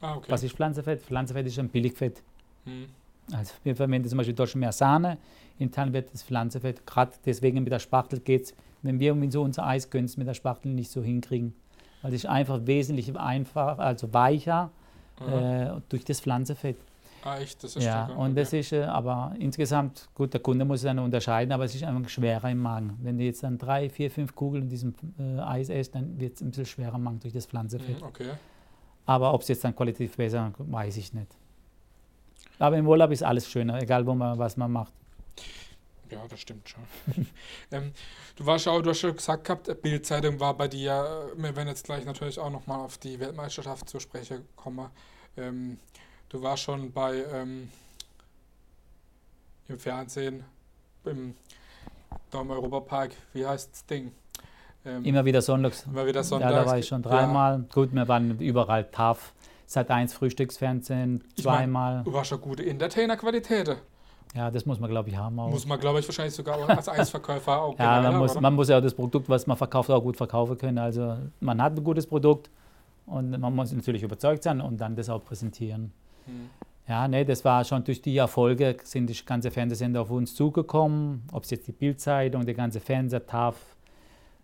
Ah, 0.00 0.14
okay. 0.16 0.30
Was 0.30 0.42
ist 0.42 0.54
Pflanzenfett? 0.54 1.02
Pflanzenfett 1.02 1.46
ist 1.46 1.58
ein 1.58 1.68
Billigfett. 1.68 2.22
Hm. 2.64 2.86
Also 3.32 3.52
wir 3.62 3.76
verwenden 3.76 4.08
zum 4.08 4.16
Beispiel 4.16 4.32
in 4.32 4.36
Deutschland 4.36 4.60
mehr 4.60 4.72
Sahne, 4.72 5.18
in 5.58 5.68
Italien 5.68 5.92
wird 5.92 6.12
das 6.12 6.22
Pflanzenfett, 6.22 6.86
gerade 6.86 7.12
deswegen 7.24 7.62
mit 7.62 7.72
der 7.72 7.78
Spachtel 7.78 8.20
geht 8.20 8.44
es, 8.44 8.54
wenn 8.82 9.00
wir 9.00 9.08
irgendwie 9.08 9.30
so 9.30 9.42
unser 9.42 9.66
Eis 9.66 9.90
gönnen, 9.90 10.10
mit 10.16 10.26
der 10.26 10.34
Spachtel 10.34 10.72
nicht 10.72 10.90
so 10.90 11.02
hinkriegen. 11.02 11.54
Weil 12.02 12.12
es 12.12 12.24
ist 12.24 12.26
einfach 12.30 12.60
wesentlich 12.64 13.16
einfach, 13.18 13.78
also 13.78 14.12
weicher 14.12 14.70
Aha. 15.18 15.78
äh, 15.78 15.80
durch 15.88 16.04
das 16.04 16.20
Pflanzenfett. 16.20 16.76
ah, 17.24 17.38
echt? 17.38 17.64
Das 17.64 17.74
ist 17.74 17.82
Ja, 17.82 18.04
stark, 18.04 18.18
und 18.18 18.30
okay. 18.30 18.34
das 18.36 18.52
ist 18.52 18.72
äh, 18.72 18.84
aber 18.84 19.34
insgesamt, 19.40 20.08
gut, 20.14 20.32
der 20.32 20.40
Kunde 20.40 20.64
muss 20.64 20.78
es 20.78 20.84
dann 20.84 21.00
unterscheiden, 21.00 21.52
aber 21.52 21.64
es 21.64 21.74
ist 21.74 21.82
einfach 21.82 22.08
schwerer 22.08 22.50
im 22.50 22.58
Magen. 22.58 22.96
Wenn 23.02 23.18
du 23.18 23.24
jetzt 23.24 23.42
dann 23.42 23.58
drei, 23.58 23.90
vier, 23.90 24.12
fünf 24.12 24.36
Kugeln 24.36 24.64
in 24.64 24.68
diesem 24.68 24.94
äh, 25.18 25.40
Eis 25.40 25.70
isst, 25.70 25.96
dann 25.96 26.20
wird 26.20 26.36
es 26.36 26.40
ein 26.40 26.50
bisschen 26.50 26.66
schwerer 26.66 26.94
im 26.94 27.02
Magen 27.02 27.18
durch 27.18 27.34
das 27.34 27.46
Pflanzenfett. 27.46 28.00
Hm, 28.00 28.06
okay. 28.06 28.30
Aber 29.06 29.34
ob 29.34 29.42
es 29.42 29.48
jetzt 29.48 29.64
dann 29.64 29.74
qualitativ 29.74 30.16
besser, 30.16 30.52
weiß 30.58 30.96
ich 30.98 31.12
nicht. 31.14 31.34
Aber 32.60 32.76
im 32.76 32.86
Urlaub 32.86 33.10
ist 33.10 33.22
alles 33.24 33.48
schöner, 33.48 33.80
egal 33.82 34.06
wo 34.06 34.14
man 34.14 34.38
was 34.38 34.56
man 34.56 34.70
macht. 34.70 34.92
Ja, 36.10 36.26
das 36.26 36.40
stimmt 36.40 36.68
schon. 36.68 36.82
ähm, 37.70 37.92
du 38.36 38.46
warst 38.46 38.64
ja 38.66 38.72
auch, 38.72 38.80
du 38.80 38.90
hast 38.90 39.00
schon 39.00 39.14
gesagt 39.14 39.44
gehabt, 39.44 39.82
Bildzeitung 39.82 40.40
war 40.40 40.54
bei 40.54 40.66
dir, 40.68 41.30
äh, 41.36 41.42
wir 41.42 41.54
werden 41.54 41.68
jetzt 41.68 41.84
gleich 41.84 42.04
natürlich 42.04 42.38
auch 42.38 42.50
nochmal 42.50 42.80
auf 42.80 42.96
die 42.98 43.20
Weltmeisterschaft 43.20 43.88
zu 43.88 44.00
sprechen 44.00 44.46
kommen. 44.56 44.88
Ähm, 45.36 45.78
du 46.30 46.42
warst 46.42 46.62
schon 46.62 46.92
bei 46.92 47.24
ähm, 47.32 47.70
im 49.68 49.78
Fernsehen, 49.78 50.44
im 51.04 51.34
da 52.30 52.40
im 52.40 52.50
Europapark, 52.50 53.12
wie 53.32 53.46
heißt 53.46 53.70
das 53.72 53.86
Ding? 53.86 54.12
Ähm, 54.84 55.04
Immer 55.04 55.24
wieder 55.24 55.42
sonntags. 55.42 55.84
immer 55.84 56.06
wieder 56.06 56.20
Ja, 56.20 56.24
Sonntags. 56.24 56.54
da 56.54 56.66
war 56.66 56.78
ich 56.78 56.86
schon 56.86 57.02
dreimal. 57.02 57.64
Gut, 57.72 57.92
wir 57.92 58.08
waren 58.08 58.38
überall 58.40 58.84
TAF. 58.84 59.34
Seit 59.66 59.90
1 59.90 60.14
Frühstücksfernsehen, 60.14 61.22
Ich 61.36 61.44
mein, 61.44 61.56
zweimal. 61.56 62.02
Du 62.04 62.12
warst 62.14 62.30
schon 62.30 62.40
gute 62.40 62.64
Entertainer-Qualität. 62.64 63.76
Ja, 64.34 64.50
das 64.50 64.66
muss 64.66 64.78
man, 64.78 64.90
glaube 64.90 65.08
ich, 65.08 65.16
haben 65.16 65.38
auch. 65.38 65.50
Muss 65.50 65.66
man, 65.66 65.80
glaube 65.80 66.00
ich, 66.00 66.08
wahrscheinlich 66.08 66.34
sogar 66.34 66.68
als 66.68 66.88
Eisverkäufer 66.88 67.62
auch 67.62 67.78
ja, 67.78 68.00
man 68.00 68.16
muss, 68.18 68.38
man 68.38 68.54
muss 68.54 68.68
ja 68.68 68.78
auch 68.78 68.82
das 68.82 68.94
Produkt, 68.94 69.28
was 69.28 69.46
man 69.46 69.56
verkauft, 69.56 69.90
auch 69.90 70.02
gut 70.02 70.16
verkaufen 70.16 70.56
können. 70.58 70.78
Also 70.78 71.16
man 71.40 71.60
hat 71.62 71.76
ein 71.76 71.84
gutes 71.84 72.06
Produkt 72.06 72.50
und 73.06 73.38
man 73.38 73.54
muss 73.54 73.72
natürlich 73.72 74.02
überzeugt 74.02 74.42
sein 74.42 74.60
und 74.60 74.78
dann 74.78 74.94
das 74.94 75.08
auch 75.08 75.24
präsentieren. 75.24 75.92
Hm. 76.26 76.50
Ja, 76.86 77.06
nee, 77.06 77.24
das 77.24 77.44
war 77.44 77.64
schon 77.64 77.84
durch 77.84 78.00
die 78.00 78.16
Erfolge, 78.16 78.76
sind 78.82 79.10
die 79.10 79.24
ganze 79.24 79.50
Fernsehsender 79.50 80.00
auf 80.00 80.10
uns 80.10 80.34
zugekommen. 80.34 81.22
Ob 81.32 81.44
es 81.44 81.50
jetzt 81.50 81.68
die 81.68 81.72
Bildzeitung, 81.72 82.46
der 82.46 82.54
ganze 82.54 82.80
Fernseher, 82.80 83.26
TAF, 83.26 83.56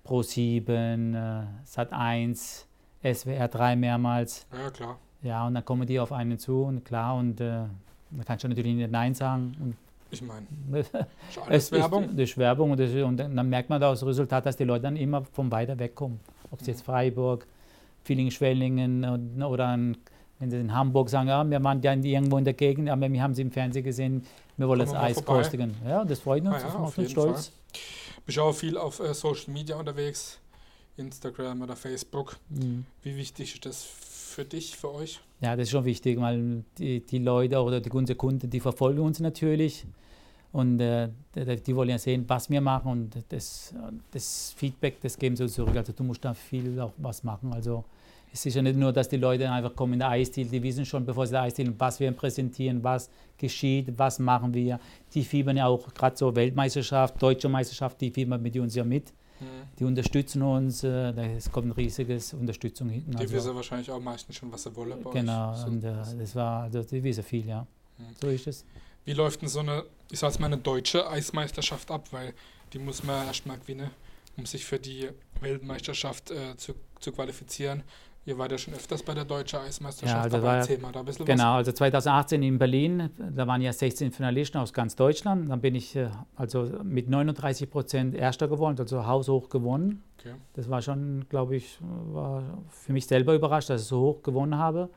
Pro7, 0.07 1.15
äh, 1.15 1.47
Sat1, 1.67 2.65
SWR 3.03 3.49
3 3.49 3.77
mehrmals. 3.77 4.47
Ja, 4.53 4.71
klar. 4.71 4.99
Ja, 5.23 5.47
und 5.47 5.55
dann 5.55 5.65
kommen 5.65 5.87
die 5.87 5.99
auf 5.99 6.13
einen 6.13 6.39
zu 6.39 6.65
und 6.65 6.85
klar, 6.85 7.17
und 7.17 7.41
äh, 7.41 7.65
man 8.17 8.25
kann 8.25 8.39
schon 8.39 8.51
natürlich 8.51 8.75
nicht 8.75 8.91
Nein 8.91 9.15
sagen. 9.15 9.55
Und 9.61 9.77
Ich 10.11 10.23
meine, 10.23 10.47
es 11.51 11.65
ist 11.65 11.73
Werbung. 11.73 12.09
Das 12.17 12.31
ist 12.31 12.39
Werbung 12.39 12.71
und, 12.73 12.81
das 12.81 12.91
und 12.93 13.17
dann 13.17 13.49
merkt 13.49 13.69
man 13.71 13.81
da 13.81 13.91
das 13.91 14.05
Resultat, 14.05 14.47
dass 14.47 14.57
die 14.57 14.65
Leute 14.65 14.83
dann 14.83 14.97
immer 14.97 15.23
von 15.33 15.51
weiter 15.51 15.79
weg 15.79 15.95
kommen. 15.95 16.21
Ob 16.51 16.61
es 16.61 16.67
jetzt 16.67 16.83
Freiburg, 16.83 17.47
Villingen-Schwellingen 18.05 19.05
und- 19.05 19.43
oder 19.43 19.69
ein, 19.69 19.97
wenn 20.39 20.51
sie 20.51 20.59
in 20.59 20.73
Hamburg 20.75 21.09
sagen, 21.09 21.29
ja, 21.29 21.49
wir 21.49 21.63
waren 21.65 21.81
ja 21.83 21.95
irgendwo 21.95 22.39
in 22.39 22.45
der 22.45 22.55
Gegend, 22.55 22.89
aber 22.91 23.11
wir 23.11 23.23
haben 23.23 23.35
sie 23.35 23.43
im 23.43 23.51
Fernsehen 23.51 23.85
gesehen, 23.85 24.25
wir 24.57 24.69
wollen 24.69 24.81
Kommen 24.81 24.93
das 24.93 25.03
Eis 25.03 25.15
vorbei. 25.15 25.39
kostigen. 25.43 25.75
Ja, 25.87 26.05
das 26.05 26.21
freut 26.21 26.43
uns, 26.45 26.55
Ah 26.55 26.59
ja, 26.59 26.65
das 26.65 26.79
macht 26.79 26.99
uns 26.99 27.11
stolz. 27.11 27.53
Bist 28.27 28.39
auch 28.39 28.53
viel 28.53 28.77
auf 28.79 29.01
äh, 29.01 29.13
Social 29.15 29.53
Media 29.53 29.77
unterwegs, 29.77 30.39
Instagram 30.97 31.63
oder 31.63 31.77
Facebook. 31.77 32.37
Mhm. 32.51 32.87
Wie 33.03 33.17
wichtig 33.17 33.55
ist 33.55 33.67
das 33.67 33.83
für 34.35 34.45
dich, 34.45 34.77
für 34.77 34.93
euch? 34.93 35.21
Ja, 35.41 35.57
das 35.57 35.65
ist 35.65 35.71
schon 35.71 35.85
wichtig, 35.85 36.21
weil 36.21 36.65
die, 36.79 37.01
die 37.01 37.19
Leute 37.19 37.63
oder 37.63 37.81
die, 37.81 37.91
unsere 37.91 38.17
Kunden, 38.17 38.51
die 38.51 38.61
verfolgen 38.61 39.01
uns 39.01 39.21
natürlich 39.21 39.85
und 40.53 40.81
äh, 40.81 41.09
die, 41.35 41.75
wollen 41.75 41.91
ja 41.91 41.99
sehen, 41.99 42.25
was 42.27 42.51
wir 42.51 42.61
machen 42.61 42.91
und 42.91 43.25
das, 43.29 43.75
das 44.11 44.55
Feedback, 44.57 45.01
das 45.01 45.19
geben 45.19 45.37
sie 45.37 45.47
zurück. 45.49 45.77
Also 45.77 45.93
du 45.93 46.05
musst 46.05 46.25
da 46.25 46.35
viel 46.35 46.81
auch 46.81 46.93
was 46.99 47.23
machen. 47.25 47.53
Also 47.53 47.85
es 48.33 48.45
ist 48.47 48.55
ja 48.55 48.63
nicht 48.63 48.77
nur, 48.77 48.93
dass 48.93 49.09
die 49.09 49.17
Leute 49.17 49.51
einfach 49.51 49.75
kommen 49.75 49.95
in 49.95 49.99
der 50.01 50.11
Eisdiele, 50.11 50.49
die 50.49 50.63
wissen 50.63 50.85
schon, 50.85 51.05
bevor 51.05 51.27
sie 51.27 51.33
da 51.33 51.43
Eisdiele, 51.43 51.73
was 51.79 52.01
wir 52.01 52.11
präsentieren, 52.13 52.83
was 52.83 53.09
geschieht, 53.39 53.97
was 53.97 54.19
machen 54.19 54.53
wir. 54.53 54.81
Die 55.15 55.23
fiebern 55.23 55.57
ja 55.57 55.67
auch 55.67 55.93
gerade 55.95 56.17
so 56.17 56.35
Weltmeisterschaft, 56.35 57.21
deutsche 57.23 57.49
Meisterschaft, 57.49 58.01
die 58.01 58.11
fiebern 58.11 58.43
mit 58.43 58.57
uns 58.57 58.75
ja 58.75 58.85
mit. 58.85 59.13
Hm. 59.39 59.47
Die 59.79 59.85
unterstützen 59.85 60.43
uns, 60.43 60.85
äh, 60.85 61.37
es 61.37 61.51
kommt 61.51 61.67
eine 61.67 61.77
riesige 61.77 62.19
Unterstützung 62.39 62.89
hinten. 62.89 63.13
Die 63.13 63.19
also- 63.19 63.35
wissen 63.35 63.55
wahrscheinlich 63.55 63.91
auch 63.91 64.01
meistens 64.01 64.37
schon, 64.37 64.53
was 64.53 64.63
sie 64.63 64.75
wollen 64.77 65.03
bei 65.03 65.11
Genau, 65.11 65.53
euch. 65.53 65.59
So, 65.59 65.67
und 65.67 65.85
äh, 65.85 65.93
das 66.19 66.35
war, 66.35 66.63
also 66.63 66.83
die 66.83 67.03
wissen 67.03 67.25
viel, 67.25 67.47
ja. 67.47 67.67
Mhm. 67.99 68.05
So 68.21 68.29
ist 68.29 68.47
es. 68.47 68.65
Wie 69.05 69.13
läuft 69.13 69.43
denn 69.43 69.49
so 69.49 69.61
eine, 69.61 69.85
ich 70.11 70.19
sag's 70.19 70.39
mal, 70.39 70.47
eine 70.47 70.59
deutsche 70.59 71.09
Eismeisterschaft 71.09 71.91
ab? 71.91 72.09
Weil 72.13 72.33
die 72.73 72.79
muss 72.79 73.03
man 73.03 73.27
erstmal 73.27 73.59
gewinnen, 73.59 73.91
um 74.37 74.47
sich 74.47 74.65
für 74.65 74.79
die 74.79 75.11
Weltmeisterschaft 75.41 76.31
äh, 76.31 76.57
zu, 76.57 76.75
zu 77.01 77.13
qualifizieren. 77.13 77.83
Ihr 78.27 78.39
wart 78.39 78.53
ja 78.53 78.59
schon 78.59 78.73
öfters 78.73 79.03
bei 79.03 79.13
der 79.13 79.27
deutschen 79.27 79.59
Eismeisterschaft, 79.59 80.25
Ja, 80.25 80.29
das 80.31 80.41
aber 80.41 80.55
erzähl 80.55 80.79
mal 80.79 80.93
da 80.93 81.01
ein 81.01 81.05
bisschen 81.05 81.27
Genau, 81.27 81.57
also 81.57 81.73
2018 81.73 82.43
in 82.43 82.59
Berlin, 82.59 83.11
da 83.19 83.47
waren 83.47 83.61
ja 83.61 83.71
16 83.71 84.13
Finalisten 84.13 84.61
aus 84.61 84.73
ganz 84.73 84.97
Deutschland. 84.97 85.51
Dann 85.51 85.61
bin 85.61 85.75
ich 85.75 85.95
äh, 85.95 86.09
also 86.35 86.71
mit 86.83 87.11
39 87.11 87.71
Prozent 87.71 88.15
Erster 88.15 88.49
geworden, 88.49 88.77
also 88.79 89.07
haushoch 89.07 89.51
gewonnen. 89.51 90.03
was. 90.17 90.33
Okay. 90.33 90.41
Das 90.55 90.71
war 90.71 90.81
schon, 90.81 91.27
glaube 91.29 91.57
ich, 91.57 91.79
war 91.81 92.65
für 92.71 92.95
mich 92.95 93.07
selber 93.07 93.35
überrascht, 93.35 93.69
dass 93.69 93.83
ich 93.83 93.89
so 93.89 94.01
hoch 94.01 94.23
gewonnen 94.23 94.57
habe. 94.57 94.89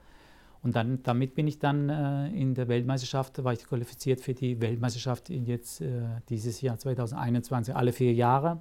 Und 0.64 0.76
dann, 0.76 1.04
damit 1.04 1.36
bin 1.36 1.48
ich 1.48 1.60
dann 1.60 1.90
äh, 1.90 2.28
in 2.30 2.54
der 2.54 2.68
Weltmeisterschaft, 2.68 3.44
war 3.44 3.54
ich 3.54 3.66
qualifiziert 3.66 4.22
für 4.22 4.34
die 4.34 4.60
Weltmeisterschaft 4.62 5.30
in 5.30 5.46
jetzt 5.46 5.82
äh, 5.82 6.02
dieses 6.30 6.62
Jahr 6.62 6.78
2021, 6.78 7.76
alle 7.76 7.92
vier 7.92 8.14
Jahre. 8.14 8.60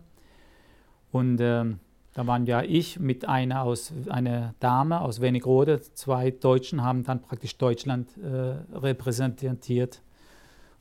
Und 1.12 1.38
ähm, 1.40 1.78
da 2.16 2.26
waren 2.26 2.46
ja 2.46 2.62
ich 2.62 2.98
mit 2.98 3.28
einer 3.28 3.62
aus 3.62 3.92
eine 4.08 4.54
Dame 4.58 5.02
aus 5.02 5.20
Wernigerode, 5.20 5.82
zwei 5.82 6.30
Deutschen 6.30 6.82
haben 6.82 7.04
dann 7.04 7.20
praktisch 7.20 7.58
Deutschland 7.58 8.08
äh, 8.16 8.54
repräsentiert. 8.74 10.00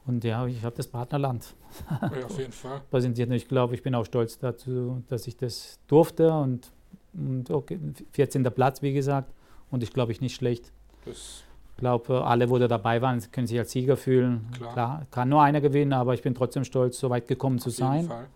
Und 0.08 0.24
ja, 0.24 0.46
ich 0.48 0.64
habe 0.64 0.74
das 0.78 0.88
Partnerland 0.88 1.54
Ja, 2.00 2.26
auf 2.26 2.38
jeden 2.40 2.54
Fall. 2.54 2.80
präsentiert. 2.90 3.28
Und 3.30 3.36
ich 3.36 3.50
glaube, 3.50 3.76
ich 3.76 3.84
bin 3.84 3.94
auch 3.96 4.06
stolz 4.06 4.38
dazu, 4.38 5.04
dass 5.10 5.28
ich 5.28 5.36
das 5.36 5.78
durfte. 5.88 6.32
Und, 6.32 6.72
und 7.14 7.52
okay, 7.52 7.80
14. 8.12 8.44
Platz, 8.46 8.82
wie 8.82 8.94
gesagt. 8.94 9.34
Und 9.72 9.84
ich 9.84 9.92
glaube, 9.92 10.14
ich 10.14 10.22
nicht 10.22 10.36
schlecht. 10.36 10.72
Das, 11.06 11.44
Ich 11.72 11.78
glaube, 11.78 12.24
alle, 12.24 12.50
wo 12.50 12.58
da 12.60 12.70
dabei 12.70 13.02
waren, 13.02 13.20
können 13.34 13.48
sich 13.48 13.60
als 13.60 13.72
Sieger 13.72 13.98
fühlen. 13.98 14.48
Klar. 14.58 15.06
kann 15.12 15.28
nur 15.28 15.42
einer 15.42 15.60
gewinnen, 15.60 15.92
aber 15.92 16.14
ich 16.14 16.22
bin 16.22 16.34
trotzdem 16.34 16.64
stolz, 16.64 16.98
so 16.98 17.10
weit 17.10 17.28
gekommen 17.28 17.60
zu 17.60 17.68
auf 17.70 17.78
jeden 17.78 17.92
sein. 17.92 18.08
Fall. 18.08 18.28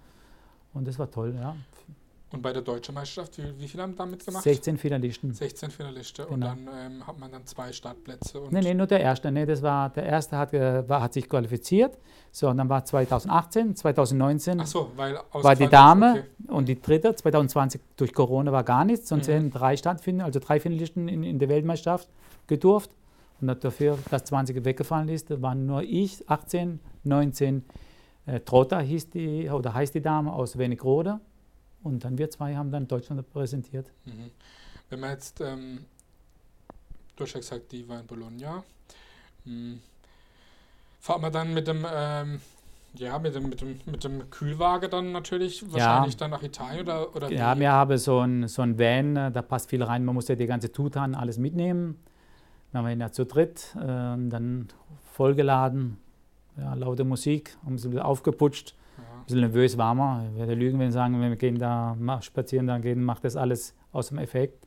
Und 0.73 0.85
das 0.85 0.99
war 0.99 1.09
toll, 1.09 1.33
ja. 1.39 1.55
Und 2.31 2.43
bei 2.43 2.53
der 2.53 2.61
deutschen 2.61 2.93
Meisterschaft, 2.93 3.37
wie, 3.39 3.59
wie 3.59 3.67
viele 3.67 3.81
haben 3.83 3.95
damit 3.95 4.23
gemacht? 4.23 4.43
16 4.43 4.77
Finalisten. 4.77 5.33
16 5.33 5.71
Finalisten 5.71 6.25
und 6.25 6.41
Genau. 6.41 6.47
dann 6.47 6.69
ähm, 6.93 7.07
hat 7.07 7.17
man 7.17 7.31
dann 7.31 7.45
zwei 7.47 7.71
Startplätze. 7.71 8.39
Und 8.39 8.51
Nee, 8.53 8.61
nee, 8.61 8.73
nur 8.75 8.85
der 8.85 8.99
erste. 8.99 9.31
Nee, 9.31 9.47
das 9.47 9.63
war, 9.63 9.89
der 9.89 10.03
erste 10.05 10.37
hat, 10.37 10.53
äh, 10.53 10.87
war, 10.87 11.01
hat 11.01 11.13
sich 11.13 11.27
qualifiziert. 11.27 11.97
So, 12.31 12.47
und 12.49 12.57
dann 12.57 12.69
war 12.69 12.85
2018, 12.85 13.75
2019 13.75 14.59
Ach 14.61 14.67
so, 14.67 14.91
war 14.95 15.09
die 15.55 15.67
2000 15.69 15.73
Dame 15.73 16.11
okay. 16.11 16.51
und 16.53 16.69
die 16.69 16.79
dritte. 16.79 17.15
2020 17.15 17.81
durch 17.97 18.13
Corona 18.13 18.51
war 18.51 18.63
gar 18.63 18.85
nichts. 18.85 19.09
Sonst 19.09 19.27
Mhm. 19.27 19.31
hätten 19.33 19.49
drei 19.51 19.75
Stattfinden, 19.75 20.21
also 20.21 20.39
drei 20.39 20.59
Finalisten 20.59 21.07
in, 21.07 21.23
in 21.23 21.39
der 21.39 21.49
Weltmeisterschaft 21.49 22.07
gedurft. 22.45 22.91
Und 23.41 23.63
dafür, 23.63 23.97
dass 24.11 24.25
20 24.25 24.63
weggefallen 24.65 25.09
ist, 25.09 25.41
waren 25.41 25.65
nur 25.65 25.81
ich, 25.81 26.29
18, 26.29 26.79
19. 27.05 27.63
Äh, 28.25 28.41
Trotta 28.41 28.79
hieß 28.81 29.09
die, 29.09 29.49
oder 29.49 29.73
heißt 29.73 29.95
die 29.95 30.01
Dame 30.01 30.31
aus 30.31 30.57
Wernigerode. 30.57 31.19
Und 31.83 32.03
dann 32.03 32.17
wir 32.17 32.29
zwei 32.29 32.55
haben 32.55 32.71
dann 32.71 32.87
Deutschland 32.87 33.19
repräsentiert. 33.19 33.91
Mhm. 34.05 34.31
Wenn 34.89 34.99
man 34.99 35.11
jetzt, 35.11 35.39
ähm, 35.41 35.85
du 37.15 37.23
hast 37.23 37.33
ja 37.33 37.39
gesagt, 37.39 37.71
die 37.71 37.87
war 37.87 37.99
in 37.99 38.07
Bologna. 38.07 38.63
Hm. 39.45 39.79
Fahrt 40.99 41.21
man 41.21 41.31
dann 41.31 41.53
mit 41.53 41.67
dem, 41.67 41.85
ähm, 41.91 42.41
Ja, 42.95 43.19
mit 43.19 43.35
dem, 43.35 43.49
mit 43.49 43.61
dem, 43.61 43.79
mit 43.85 44.03
dem 44.03 44.29
Kühlwagen 44.31 44.89
dann 44.89 45.11
natürlich 45.11 45.63
wahrscheinlich 45.71 46.17
dann 46.17 46.31
nach 46.31 46.41
Italien 46.41 46.81
oder, 46.81 47.15
oder 47.15 47.31
Ja, 47.31 47.57
wir 47.57 47.71
haben 47.71 47.97
so 47.97 48.19
ein, 48.19 48.47
so 48.47 48.63
ein 48.63 48.79
Van, 48.79 49.15
äh, 49.15 49.31
da 49.31 49.43
passt 49.43 49.69
viel 49.69 49.83
rein. 49.83 50.03
Man 50.03 50.15
muss 50.15 50.27
ja 50.27 50.35
die 50.35 50.47
ganze 50.47 50.71
Tutan 50.71 51.13
alles 51.13 51.37
mitnehmen. 51.37 51.99
Dann 52.71 52.79
haben 52.79 52.87
wir 52.87 52.93
ihn 52.93 52.99
ja 52.99 53.11
zu 53.11 53.25
dritt, 53.25 53.75
äh, 53.75 53.83
dann 53.83 54.69
vollgeladen, 55.13 55.97
ja, 56.57 56.73
laute 56.73 57.03
Musik, 57.03 57.57
haben 57.63 57.77
sie 57.77 57.87
ein 57.87 57.91
bisschen 57.91 58.05
aufgeputscht, 58.05 58.71
Ja. 58.71 58.78
Ein 58.99 59.23
bisschen 59.25 59.39
nervös 59.41 59.77
war 59.77 59.95
man. 59.95 60.31
Ich 60.31 60.39
werde 60.39 60.53
lügen, 60.53 60.79
wenn 60.79 60.87
wir 60.87 60.91
sagen, 60.91 61.19
wenn 61.21 61.29
wir 61.29 61.37
gehen 61.37 61.57
da 61.57 61.95
spazieren, 62.21 62.67
dann 62.67 62.81
gehen, 62.81 63.03
macht 63.03 63.23
das 63.23 63.35
alles 63.35 63.75
aus 63.91 64.09
dem 64.09 64.17
Effekt. 64.17 64.65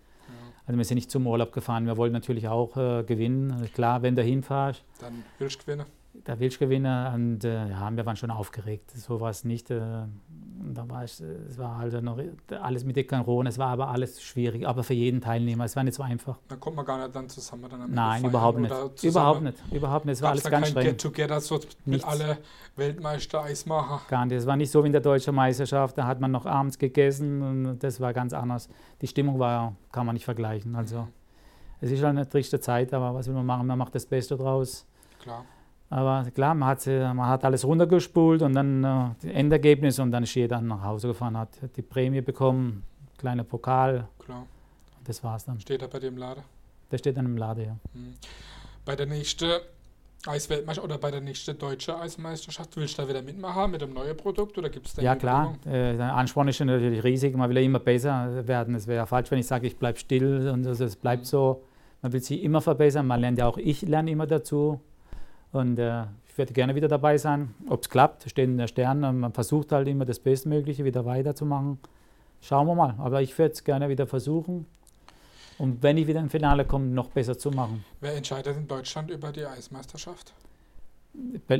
Also 0.66 0.79
wir 0.79 0.85
sind 0.85 0.95
nicht 0.97 1.11
zum 1.11 1.27
Urlaub 1.27 1.53
gefahren, 1.53 1.87
wir 1.87 1.97
wollten 1.97 2.12
natürlich 2.12 2.49
auch 2.49 2.77
äh, 2.77 3.03
gewinnen. 3.03 3.68
Klar, 3.75 4.03
wenn 4.03 4.14
du 4.14 4.23
hinfährst, 4.23 4.85
Dann 5.01 5.25
willst 5.38 5.61
du 5.61 5.66
gewinnen. 5.66 5.87
Da 6.14 6.38
willst 6.38 6.57
du 6.57 6.66
gewinnen 6.66 7.14
und 7.14 7.44
äh, 7.44 7.68
ja, 7.70 7.90
wir 7.90 8.07
waren 8.07 8.16
schon 8.16 8.31
aufgeregt. 8.31 8.90
So 8.90 9.20
war 9.20 9.31
es 9.31 9.44
nicht. 9.44 9.70
Äh, 9.70 9.81
da 9.81 10.88
war 10.88 11.05
ich, 11.05 11.20
äh, 11.20 11.25
es 11.48 11.59
war 11.59 11.79
halt 11.79 12.01
noch 12.03 12.18
alles 12.61 12.85
mit 12.85 12.96
der 12.96 13.05
Corona, 13.05 13.48
es 13.48 13.59
war 13.59 13.68
aber 13.68 13.88
alles 13.88 14.22
schwierig, 14.22 14.66
aber 14.66 14.83
für 14.85 14.94
jeden 14.94 15.20
Teilnehmer, 15.20 15.64
es 15.64 15.75
war 15.75 15.85
nicht 15.85 15.94
so 15.94 16.03
einfach. 16.03 16.38
Dann 16.48 16.61
kommt 16.61 16.77
man 16.77 16.85
gar 16.85 16.98
nicht 16.98 17.14
dann 17.16 17.29
zusammen. 17.29 17.68
Dann 17.68 17.90
Nein, 17.90 18.25
überhaupt 18.25 18.59
nicht. 18.59 18.72
Überhaupt 19.03 19.42
nicht, 19.42 19.59
überhaupt 19.72 20.05
nicht. 20.05 20.14
Es 20.14 20.22
war 20.22 20.31
alles 20.31 20.42
da 20.42 20.51
ganz 20.51 20.68
streng. 20.68 20.85
Get-Together 20.85 21.40
so 21.40 21.57
mit 21.57 21.87
Nichts. 21.87 22.05
alle 22.07 22.38
Weltmeister 22.77 23.42
Eismacher. 23.42 24.03
Gar 24.09 24.27
nicht. 24.27 24.37
Es 24.37 24.46
war 24.46 24.57
nicht 24.57 24.70
so 24.70 24.83
wie 24.83 24.88
in 24.88 24.92
der 24.92 25.01
deutschen 25.01 25.35
Meisterschaft, 25.35 25.96
da 25.98 26.07
hat 26.07 26.20
man 26.20 26.31
noch 26.31 26.46
abends 26.46 26.79
gegessen 26.79 27.42
und 27.42 27.79
das 27.79 28.01
war 28.01 28.12
ganz 28.12 28.33
anders. 28.33 28.68
Die 29.01 29.07
Stimmung 29.07 29.38
war, 29.38 29.75
kann 29.90 30.07
man 30.07 30.14
nicht 30.14 30.25
vergleichen. 30.25 30.77
Also 30.77 31.09
es 31.81 31.90
ist 31.90 32.01
schon 32.01 32.11
eine 32.11 32.29
triste 32.29 32.61
Zeit, 32.61 32.92
aber 32.94 33.14
was 33.14 33.27
will 33.27 33.35
man 33.35 33.46
machen? 33.46 33.66
Man 33.66 33.79
macht 33.79 33.94
das 33.94 34.07
Beste 34.07 34.37
draus. 34.37 34.87
Klar. 35.20 35.44
Aber 35.93 36.25
klar, 36.31 36.55
man 36.55 36.71
hat, 36.71 36.87
man 36.87 37.27
hat 37.27 37.45
alles 37.45 37.67
runtergespult 37.67 38.41
und 38.41 38.55
dann 38.55 38.83
äh, 38.83 39.09
das 39.21 39.31
Endergebnis 39.31 39.99
und 39.99 40.11
dann 40.11 40.23
ist 40.23 40.35
jeder 40.35 40.59
nach 40.63 40.83
Hause 40.83 41.09
gefahren, 41.09 41.37
hat 41.37 41.51
die 41.77 41.83
Prämie 41.83 42.23
bekommen, 42.23 42.83
kleiner 43.19 43.45
Pokal, 43.45 44.09
Klar. 44.19 44.47
das 45.05 45.23
war's 45.23 45.45
dann. 45.45 45.61
Steht 45.61 45.83
da 45.83 45.87
bei 45.89 45.99
dem 45.99 46.17
Laden. 46.17 46.43
Der 46.91 46.97
steht 46.97 47.17
dann 47.19 47.27
im 47.27 47.37
Laden, 47.37 47.65
ja. 47.65 47.77
Hm. 47.93 48.15
Bei 48.87 48.97
der 48.97 49.05
nächsten 49.05 49.51
Eisweltmeisterschaft 50.27 50.85
oder 50.91 50.97
bei 50.99 51.11
der 51.11 51.21
nächsten 51.21 51.59
deutschen 51.59 51.95
Eismeisterschaft 51.95 52.75
willst 52.79 52.97
du 52.97 53.03
da 53.03 53.09
wieder 53.09 53.21
mitmachen 53.21 53.71
mit 53.73 53.83
dem 53.83 53.93
neuen 53.93 54.17
Produkt 54.17 54.57
oder 54.57 54.71
gibt 54.71 54.87
es 54.87 54.95
da 54.95 55.03
Ja 55.03 55.15
klar, 55.15 55.57
äh, 55.67 55.95
der 55.97 56.15
Ansporn 56.15 56.49
ist 56.49 56.59
natürlich 56.61 57.05
riesig, 57.05 57.37
man 57.37 57.51
will 57.51 57.59
ja 57.59 57.63
immer 57.65 57.81
besser 57.81 58.47
werden. 58.49 58.75
Es 58.77 58.87
wäre 58.87 58.97
ja 58.99 59.07
falsch, 59.07 59.31
wenn 59.31 59.41
ich 59.41 59.47
sage, 59.47 59.67
ich 59.67 59.77
bleibe 59.77 59.99
still 59.99 60.49
und 60.49 60.65
es 60.65 60.97
bleibt 60.97 61.23
Mhm. 61.25 61.27
so. 61.27 61.65
Man 62.01 62.13
will 62.15 62.23
sich 62.23 62.43
immer 62.43 62.63
verbessern, 62.63 63.07
man 63.07 63.21
lernt 63.21 63.39
ja 63.39 63.47
auch, 63.47 63.59
ich 63.59 63.83
lerne 63.83 64.11
immer 64.11 64.27
dazu. 64.27 64.81
Und 65.53 65.79
äh, 65.79 66.05
ich 66.27 66.38
werde 66.38 66.53
gerne 66.53 66.75
wieder 66.75 66.88
dabei 66.88 67.19
sein. 67.19 67.55
Ob 67.69 67.83
es 67.83 67.91
klappt, 67.91 68.29
steht 68.29 68.47
in 68.49 68.57
der 68.59 68.67
Sterne. 68.69 69.12
Man 69.12 69.33
versucht 69.33 69.73
halt 69.73 69.87
immer 69.88 70.05
das 70.05 70.19
Bestmögliche 70.19 70.85
wieder 70.85 71.05
weiterzumachen. 71.05 71.79
Schauen 72.41 72.67
wir 72.67 72.75
mal. 72.75 72.95
Aber 72.99 73.21
ich 73.23 73.37
werde 73.38 73.53
es 73.53 73.62
gerne 73.62 73.88
wieder 73.88 74.07
versuchen. 74.07 74.67
Und 75.59 75.83
wenn 75.83 75.99
ich 75.99 76.07
wieder 76.07 76.21
im 76.21 76.31
Finale 76.31 76.65
komme, 76.65 76.87
noch 76.87 77.09
besser 77.11 77.37
zu 77.38 77.51
machen. 77.51 77.85
Wer 78.01 78.17
entscheidet 78.17 78.57
in 78.57 78.67
Deutschland 78.67 79.11
über 79.11 79.31
die 79.31 79.45
Eismeisterschaft? 79.45 80.33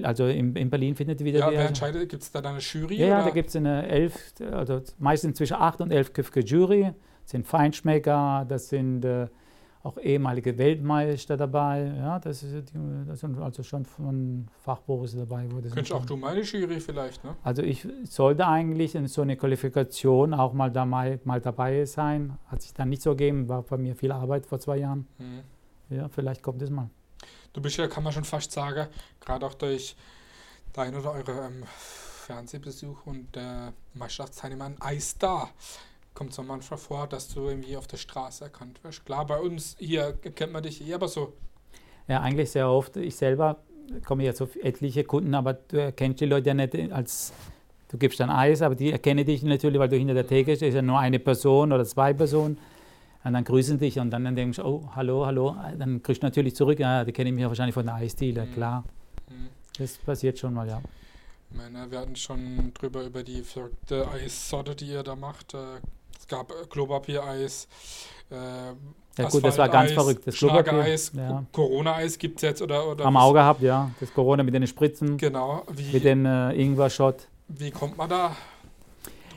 Also 0.03 0.27
in, 0.29 0.57
in 0.57 0.71
Berlin 0.71 0.97
findet 0.97 1.23
wieder 1.23 1.41
Ja, 1.41 1.51
die. 1.51 1.57
wer 1.57 1.69
entscheidet? 1.69 2.09
Gibt 2.09 2.23
es 2.23 2.33
da 2.33 2.41
dann 2.41 2.53
eine 2.55 2.63
Jury? 2.63 2.97
Ja, 2.97 3.07
ja, 3.09 3.23
da 3.23 3.31
gibt 3.31 3.51
es 3.51 3.57
eine 3.57 3.87
elf, 3.87 4.33
also 4.51 4.81
meistens 4.99 5.37
zwischen 5.37 5.55
acht 5.55 5.83
und 5.83 5.91
elf 5.91 6.15
köpfige 6.15 6.41
Jury. 6.41 6.93
Das 7.23 7.33
sind 7.33 7.47
Feinschmecker, 7.47 8.47
das 8.49 8.71
sind 8.71 9.05
äh, 9.05 9.29
auch 9.85 9.99
ehemalige 9.99 10.57
Weltmeister 10.59 11.37
dabei. 11.37 11.93
Ja, 11.97 12.19
das, 12.21 12.43
ist, 12.43 12.73
die- 12.73 13.05
das 13.07 13.21
sind 13.21 13.39
also 13.41 13.63
schon 13.63 13.85
von 13.85 14.47
Fachberufe 14.65 15.17
dabei. 15.17 15.47
Wo 15.51 15.61
das 15.61 15.73
Könntest 15.73 15.93
auch 15.93 16.07
du 16.07 16.17
meine 16.17 16.43
Jury 16.43 16.79
vielleicht, 16.81 17.25
ne? 17.25 17.35
Also 17.43 17.63
ich 17.63 17.87
sollte 18.05 18.47
eigentlich 18.47 18.95
in 18.95 19.09
so 19.09 19.23
eine 19.23 19.37
Qualifikation 19.37 20.35
auch 20.35 20.53
mal, 20.53 20.71
da 20.71 20.85
mal, 20.85 21.19
mal 21.25 21.41
dabei 21.41 21.85
sein. 21.85 22.39
Hat 22.47 22.63
sich 22.63 22.73
dann 22.75 22.91
nicht 22.91 23.03
so 23.03 23.11
gegeben, 23.11 23.49
war 23.49 23.63
bei 23.63 23.77
mir 23.77 23.97
viel 23.97 24.13
Arbeit 24.13 24.47
vor 24.47 24.61
zwei 24.61 24.77
Jahren. 24.79 25.07
Hm. 25.19 25.41
Ja, 25.91 26.09
vielleicht 26.09 26.43
kommt 26.43 26.63
es 26.63 26.71
mal. 26.71 26.89
Du 27.53 27.61
bist 27.61 27.77
ja, 27.77 27.87
kann 27.89 28.03
man 28.05 28.13
schon 28.13 28.25
fast 28.25 28.53
sagen, 28.53 28.87
gerade 29.21 29.45
auch 29.45 29.55
durch 29.55 29.95
dein 30.73 30.95
oder 30.95 31.13
eure 31.13 31.33
ähm, 31.47 31.65
Fernsehbesuch 31.67 33.05
und 33.07 33.35
der 33.35 33.73
Meisterschaftsteilnehmer 33.95 34.67
ein 34.67 34.81
Eisstar. 34.81 35.51
Kommt 36.15 36.33
es 36.33 36.39
auch 36.39 36.45
manchmal 36.45 36.79
vor, 36.79 37.07
dass 37.07 37.29
du 37.29 37.49
irgendwie 37.49 37.77
auf 37.77 37.87
der 37.87 37.97
Straße 37.97 38.45
erkannt 38.45 38.83
wirst. 38.85 39.05
Klar, 39.07 39.27
bei 39.27 39.39
uns 39.41 39.77
hier 39.79 40.13
kennt 40.13 40.53
man 40.53 40.63
dich 40.63 40.87
eh, 40.87 40.95
aber 40.95 41.09
so. 41.09 41.33
Ja, 42.09 42.21
eigentlich 42.21 42.51
sehr 42.51 42.69
oft. 42.69 42.97
Ich 42.97 43.17
selber 43.17 43.59
komme 44.05 44.25
jetzt 44.25 44.43
auf 44.43 44.57
etliche 44.57 45.05
Kunden, 45.05 45.35
aber 45.35 45.55
du 45.55 45.81
erkennst 45.81 46.21
die 46.21 46.27
Leute 46.27 46.49
ja 46.49 46.55
nicht 46.55 46.75
als, 46.93 47.33
du 47.89 47.97
gibst 47.99 48.21
dann 48.21 48.31
Eis, 48.31 48.63
aber 48.63 48.75
die 48.75 48.93
erkennen 48.93 49.25
dich 49.25 49.43
natürlich, 49.43 49.79
weil 49.79 49.89
du 49.89 49.97
hinter 49.97 50.15
der 50.15 50.27
Theke 50.27 50.57
stehst, 50.57 50.63
ist 50.71 50.75
ja 50.75 50.83
nur 50.83 50.99
eine 50.99 51.19
Person 51.19 51.73
oder 51.73 51.85
zwei 51.85 52.13
Personen. 52.13 52.59
Und 53.25 53.35
dann 53.35 53.45
grüßen 53.45 53.79
dich 53.79 53.99
und 54.01 54.11
dann, 54.11 54.35
denkst 54.35 54.57
du, 54.59 54.65
oh, 54.65 54.91
hallo, 54.97 55.25
hallo. 55.25 55.57
Dann 55.79 56.03
kriegst 56.03 56.23
du 56.23 56.27
natürlich 56.27 56.57
zurück, 56.57 56.79
ja, 56.81 57.05
die 57.05 57.13
kennen 57.13 57.35
mich 57.35 57.43
ja 57.43 57.49
wahrscheinlich 57.49 57.75
von 57.75 57.87
der 57.87 57.95
Eisdiele, 57.95 58.47
Mhm. 58.47 58.53
klar. 58.53 58.85
Hm. 59.29 59.49
Das 59.79 59.97
passiert 59.99 60.39
schon 60.39 60.55
mal, 60.55 60.69
ja. 60.69 60.83
Ich 61.51 61.57
meine, 61.57 61.89
wir 61.91 62.01
hatten 62.01 62.17
schon 62.17 62.73
drüber 62.75 63.05
über 63.05 63.23
die 63.23 63.43
verrückte 63.43 64.09
Eissorte, 64.11 64.75
die 64.75 64.87
ihr 64.87 65.03
da 65.03 65.15
macht. 65.15 65.55
Es 66.33 66.39
gab 66.39 66.51
äh, 66.51 66.55
Klopapier-Eis. 66.71 67.69
Äh, 68.31 68.35
Ja 69.19 69.29
gut, 69.29 69.45
das 69.45 69.59
war 69.59 69.69
ganz 69.69 69.93
verrückt. 69.93 70.27
Das 70.27 70.35
Schlagereis, 70.35 71.13
ja. 71.15 71.45
Corona-Eis 71.53 72.17
gibt 72.17 72.37
es 72.37 72.43
jetzt 72.43 72.63
oder, 72.63 72.89
oder 72.89 73.05
Am 73.05 73.19
Auge 73.19 73.41
gehabt, 73.41 73.61
ja. 73.61 73.91
Das 74.01 74.15
Corona 74.15 74.43
mit 74.43 74.55
den 74.55 74.67
Spritzen, 74.67 75.19
Genau. 75.19 75.63
Wie, 75.71 75.93
mit 75.93 76.05
den 76.05 76.25
äh, 76.25 76.53
Ingwer-Shot. 76.55 77.29
wie 77.49 77.71
kommt 77.71 77.99
man 77.99 78.09
da? 78.09 78.35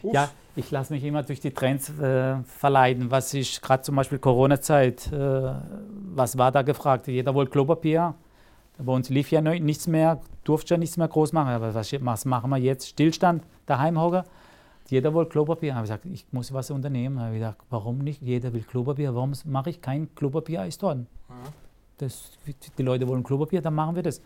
drauf? 0.02 0.14
Ja, 0.14 0.30
ich 0.56 0.72
lasse 0.72 0.94
mich 0.94 1.04
immer 1.04 1.22
durch 1.24 1.42
die 1.42 1.52
Trends 1.52 1.90
äh, 2.00 2.38
verleiten. 2.44 3.12
Was 3.12 3.34
ich 3.34 3.62
gerade 3.62 3.84
zum 3.84 3.98
Beispiel 3.98 4.20
Corona-Zeit, 4.20 5.12
äh, 5.12 5.52
was 6.14 6.38
war 6.38 6.54
da 6.54 6.62
gefragt? 6.62 7.08
Jeder 7.08 7.36
wollte 7.36 7.52
Klopapier. 7.52 8.16
Bei 8.78 8.94
uns 8.94 9.10
lief 9.10 9.32
ja 9.32 9.42
nichts 9.42 9.88
mehr, 9.88 10.22
durfte 10.46 10.76
ja 10.76 10.78
nichts 10.78 10.96
mehr 10.96 11.10
groß 11.10 11.34
machen. 11.34 11.50
Aber 11.50 11.74
was, 11.74 11.92
was 11.92 12.24
machen 12.24 12.50
wir 12.52 12.58
jetzt? 12.58 12.88
Stillstand, 12.88 13.44
daheim 13.66 14.00
hocken. 14.00 14.24
Jeder 14.90 15.14
wollte 15.14 15.32
Klopapier. 15.32 15.72
Da 15.72 15.76
habe 15.76 15.86
ich 15.86 15.90
gesagt, 15.90 16.06
ich 16.06 16.26
muss 16.32 16.54
was 16.54 16.72
unternehmen. 16.72 17.20
Habe 17.20 17.34
ich 17.34 17.40
gesagt, 17.40 17.62
warum 17.70 18.00
nicht? 18.00 18.22
Jeder 18.22 18.54
will 18.54 18.64
Klopapier. 18.64 19.16
Warum 19.16 19.34
mache 19.46 19.70
ich 19.70 19.82
kein 19.82 20.14
Klopapier-Eistorten? 20.16 21.08
Ja. 21.30 21.36
Das, 21.98 22.32
die 22.78 22.84
Leute 22.84 23.08
wollen 23.08 23.24
Klopapier, 23.24 23.62
dann 23.62 23.74
machen 23.74 23.96
wir 23.96 24.04
das. 24.04 24.22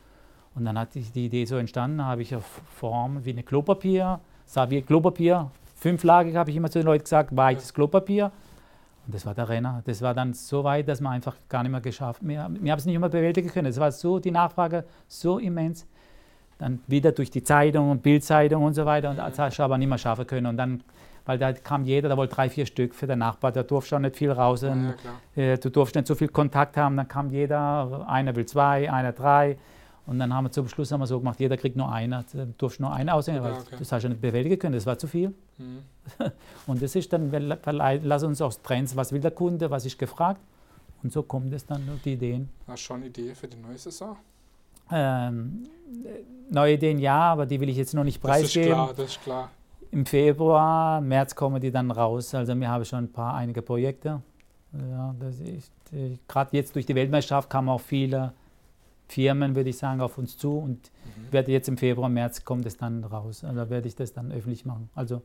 Und 0.55 0.65
dann 0.65 0.77
hat 0.77 0.95
die, 0.95 1.01
die 1.01 1.27
Idee 1.27 1.45
so 1.45 1.57
entstanden, 1.57 1.99
da 1.99 2.05
habe 2.05 2.23
ich 2.23 2.33
eine 2.33 2.41
Form 2.41 3.23
wie 3.23 3.31
eine 3.31 3.43
Klopapier, 3.43 4.19
sah 4.45 4.69
wie 4.69 4.81
Klopapier, 4.81 5.51
fünflagig 5.75 6.35
habe 6.35 6.49
ich 6.49 6.55
immer 6.55 6.69
zu 6.69 6.79
den 6.79 6.85
Leuten 6.87 7.03
gesagt, 7.03 7.35
weiches 7.35 7.73
Klopapier. 7.73 8.31
Und 9.05 9.15
das 9.15 9.25
war 9.25 9.33
der 9.33 9.49
Renner. 9.49 9.81
Das 9.85 10.01
war 10.01 10.13
dann 10.13 10.33
so 10.33 10.63
weit, 10.63 10.87
dass 10.87 11.01
man 11.01 11.13
einfach 11.13 11.35
gar 11.47 11.63
nicht 11.63 11.71
mehr 11.71 11.81
geschafft 11.81 12.21
Wir, 12.23 12.47
wir 12.49 12.71
haben 12.71 12.79
es 12.79 12.85
nicht 12.85 12.95
immer 12.95 13.09
bewältigen 13.09 13.49
können. 13.49 13.67
Es 13.67 13.79
war 13.79 13.91
so, 13.91 14.19
die 14.19 14.31
Nachfrage 14.31 14.85
so 15.07 15.39
immens. 15.39 15.87
Dann 16.59 16.79
wieder 16.87 17.11
durch 17.11 17.31
die 17.31 17.41
Zeitung 17.41 17.89
und 17.89 18.03
Bildzeitung 18.03 18.63
und 18.63 18.73
so 18.73 18.85
weiter. 18.85 19.09
Und 19.09 19.17
das 19.17 19.39
hast 19.39 19.57
du 19.57 19.63
aber 19.63 19.77
nicht 19.77 19.87
mehr 19.87 19.97
schaffen 19.97 20.27
können. 20.27 20.45
Und 20.45 20.57
dann, 20.57 20.83
weil 21.25 21.39
da 21.39 21.53
kam 21.53 21.85
jeder, 21.85 22.09
da 22.09 22.17
wollte 22.17 22.35
drei, 22.35 22.49
vier 22.49 22.65
Stück 22.65 22.93
für 22.93 23.07
den 23.07 23.19
Nachbar, 23.19 23.51
da 23.51 23.63
durfte 23.63 23.89
schon 23.89 24.01
nicht 24.03 24.17
viel 24.17 24.31
raus. 24.31 24.61
Ja, 24.61 24.75
ja, 25.35 25.41
äh, 25.41 25.57
du 25.57 25.69
durfst 25.69 25.95
nicht 25.95 26.05
so 26.05 26.15
viel 26.15 26.27
Kontakt 26.27 26.77
haben, 26.77 26.97
dann 26.97 27.07
kam 27.07 27.31
jeder, 27.31 28.05
einer 28.07 28.35
will 28.35 28.45
zwei, 28.45 28.91
einer 28.91 29.13
drei. 29.13 29.57
Und 30.05 30.17
dann 30.17 30.33
haben 30.33 30.45
wir 30.45 30.51
zum 30.51 30.67
Schluss 30.67 30.91
haben 30.91 31.01
wir 31.01 31.07
so 31.07 31.19
gemacht, 31.19 31.39
jeder 31.39 31.55
kriegt 31.55 31.77
nur 31.77 31.91
einer, 31.91 32.25
du 32.33 32.47
durfst 32.57 32.79
nur 32.79 32.91
einen 32.91 33.09
aussehen, 33.09 33.35
Ja, 33.35 33.51
okay. 33.51 33.75
das 33.77 33.91
hast 33.91 34.03
du 34.03 34.09
nicht 34.09 34.19
bewältigen 34.19 34.57
können, 34.57 34.73
das 34.73 34.87
war 34.87 34.97
zu 34.97 35.05
viel. 35.05 35.35
Hm. 35.57 35.83
Und 36.67 36.81
das 36.81 36.95
ist 36.95 37.13
dann, 37.13 37.31
wir 37.31 37.39
lass 37.39 38.23
uns 38.23 38.41
aus 38.41 38.59
Trends, 38.63 38.95
was 38.95 39.11
will 39.11 39.21
der 39.21 39.31
Kunde, 39.31 39.69
was 39.69 39.85
ist 39.85 39.99
gefragt. 39.99 40.41
Und 41.03 41.13
so 41.13 41.21
kommt 41.21 41.53
es 41.53 41.65
dann, 41.65 41.83
die 42.03 42.13
Ideen. 42.13 42.49
Hast 42.67 42.81
du 42.81 42.85
schon 42.87 42.97
eine 42.97 43.05
Idee 43.05 43.35
für 43.35 43.47
die 43.47 43.57
neue 43.57 43.77
Saison? 43.77 44.17
Ähm, 44.91 45.63
äh, 46.05 46.53
neue 46.53 46.73
Ideen 46.73 46.99
ja, 46.99 47.19
aber 47.19 47.45
die 47.45 47.59
will 47.59 47.69
ich 47.69 47.77
jetzt 47.77 47.93
noch 47.93 48.03
nicht 48.03 48.23
Das 48.23 48.37
ist 48.41 48.53
preisgeben. 48.53 48.71
klar, 48.73 48.93
das 48.95 49.05
ist 49.11 49.21
klar. 49.23 49.49
Im 49.91 50.05
Februar, 50.05 51.01
März 51.01 51.33
kommen 51.35 51.59
die 51.61 51.71
dann 51.71 51.89
raus. 51.91 52.33
Also 52.35 52.55
wir 52.55 52.69
haben 52.69 52.85
schon 52.85 53.05
ein 53.05 53.11
paar 53.11 53.33
einige 53.35 53.61
Projekte. 53.61 54.21
Ja, 54.73 55.15
das 55.19 55.39
ist 55.39 55.71
äh, 55.93 56.17
gerade 56.27 56.55
jetzt 56.55 56.75
durch 56.75 56.85
die 56.85 56.93
Weltmeisterschaft 56.95 57.49
kamen 57.49 57.69
auch 57.69 57.81
viele 57.81 58.33
Firmen, 59.07 59.55
würde 59.55 59.71
ich 59.71 59.77
sagen, 59.79 60.01
auf 60.01 60.17
uns 60.19 60.37
zu 60.37 60.57
und 60.59 60.91
Mhm. 61.05 61.31
werde 61.31 61.51
jetzt 61.51 61.67
im 61.67 61.77
Februar, 61.77 62.07
März 62.09 62.45
kommt 62.45 62.67
es 62.67 62.77
dann 62.77 63.03
raus. 63.03 63.43
Also 63.43 63.67
werde 63.71 63.87
ich 63.87 63.95
das 63.95 64.13
dann 64.13 64.31
öffentlich 64.31 64.63
machen. 64.65 64.89
Also 64.93 65.23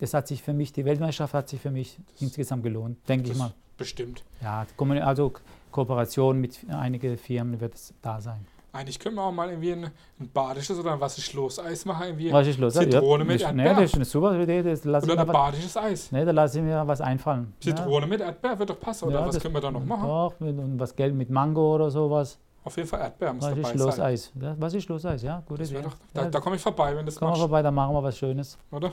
das 0.00 0.14
hat 0.14 0.26
sich 0.26 0.42
für 0.42 0.52
mich, 0.52 0.72
die 0.72 0.84
Weltmeisterschaft 0.84 1.34
hat 1.34 1.48
sich 1.48 1.60
für 1.60 1.70
mich 1.70 1.98
insgesamt 2.18 2.64
gelohnt, 2.64 2.98
denke 3.08 3.24
ich 3.26 3.30
Das 3.30 3.38
mal. 3.38 3.52
bestimmt. 3.78 4.24
Ja, 4.42 4.66
also 5.04 5.32
Kooperation 5.70 6.40
mit 6.40 6.58
einigen 6.70 7.16
Firmen 7.18 7.60
wird 7.60 7.74
es 7.74 7.94
da 8.02 8.20
sein. 8.20 8.44
Eigentlich 8.76 8.98
können 8.98 9.16
wir 9.16 9.22
auch 9.22 9.32
mal 9.32 9.48
irgendwie 9.48 9.72
ein, 9.72 9.84
ein 10.20 10.28
badisches 10.32 10.78
oder 10.78 10.92
ein 10.92 11.00
Was 11.00 11.16
ist 11.18 11.32
los 11.32 11.58
Eis 11.58 11.84
machen. 11.84 12.06
Irgendwie. 12.06 12.32
Was 12.32 12.46
ist 12.46 12.58
los? 12.58 12.74
Zitrone 12.74 13.24
mit 13.24 13.40
das, 13.42 13.52
nee, 13.52 13.62
Erdbeer. 13.64 13.82
das 13.82 13.90
ist 13.90 13.94
eine 13.96 14.04
super 14.04 14.38
Idee. 14.40 14.62
Das 14.62 14.84
lasse 14.84 15.06
Oder 15.06 15.14
ich, 15.14 15.20
ein 15.20 15.26
badisches 15.32 15.76
Eis. 15.76 16.12
nee, 16.12 16.24
da 16.24 16.30
lasse 16.30 16.58
ich 16.58 16.64
mir 16.64 16.86
was 16.86 17.00
einfallen. 17.00 17.54
Ja. 17.62 17.74
Zitrone 17.76 18.06
mit 18.06 18.20
Erdbeer 18.20 18.58
wird 18.58 18.70
doch 18.70 18.78
passen. 18.80 19.06
Oder 19.06 19.20
Ja, 19.20 19.26
was 19.28 19.40
können 19.40 19.54
wir 19.54 19.60
da 19.60 19.70
noch 19.70 19.84
machen? 19.84 20.06
Doch, 20.06 20.34
mit, 20.40 20.58
und 20.58 20.78
was 20.78 20.94
Gelb 20.94 21.14
mit 21.14 21.30
Mango 21.30 21.74
oder 21.74 21.90
sowas. 21.90 22.38
Auf 22.64 22.76
jeden 22.76 22.88
Fall 22.88 23.00
Erdbeer 23.00 23.32
muss 23.32 23.44
Was 23.44 23.54
dabei 23.54 23.70
ist 23.72 23.78
los 23.78 23.96
sein. 23.96 24.06
Eis? 24.06 24.32
Ja, 24.40 24.56
Was 24.58 24.74
ist 24.74 24.88
los 24.88 25.04
Eis? 25.06 25.22
Ja, 25.22 25.42
gute 25.46 25.62
Idee. 25.62 25.82
doch, 25.82 25.94
da 26.12 26.22
Ja, 26.22 26.28
da 26.30 26.40
komme 26.40 26.56
ich 26.56 26.62
vorbei, 26.62 26.96
wenn 26.96 27.06
das 27.06 27.20
wir 27.20 27.26
machst, 27.28 27.40
vorbei, 27.40 27.62
dann 27.62 27.74
machen 27.74 27.94
wir 27.94 28.02
was 28.02 28.18
Schönes. 28.18 28.58
oder? 28.72 28.92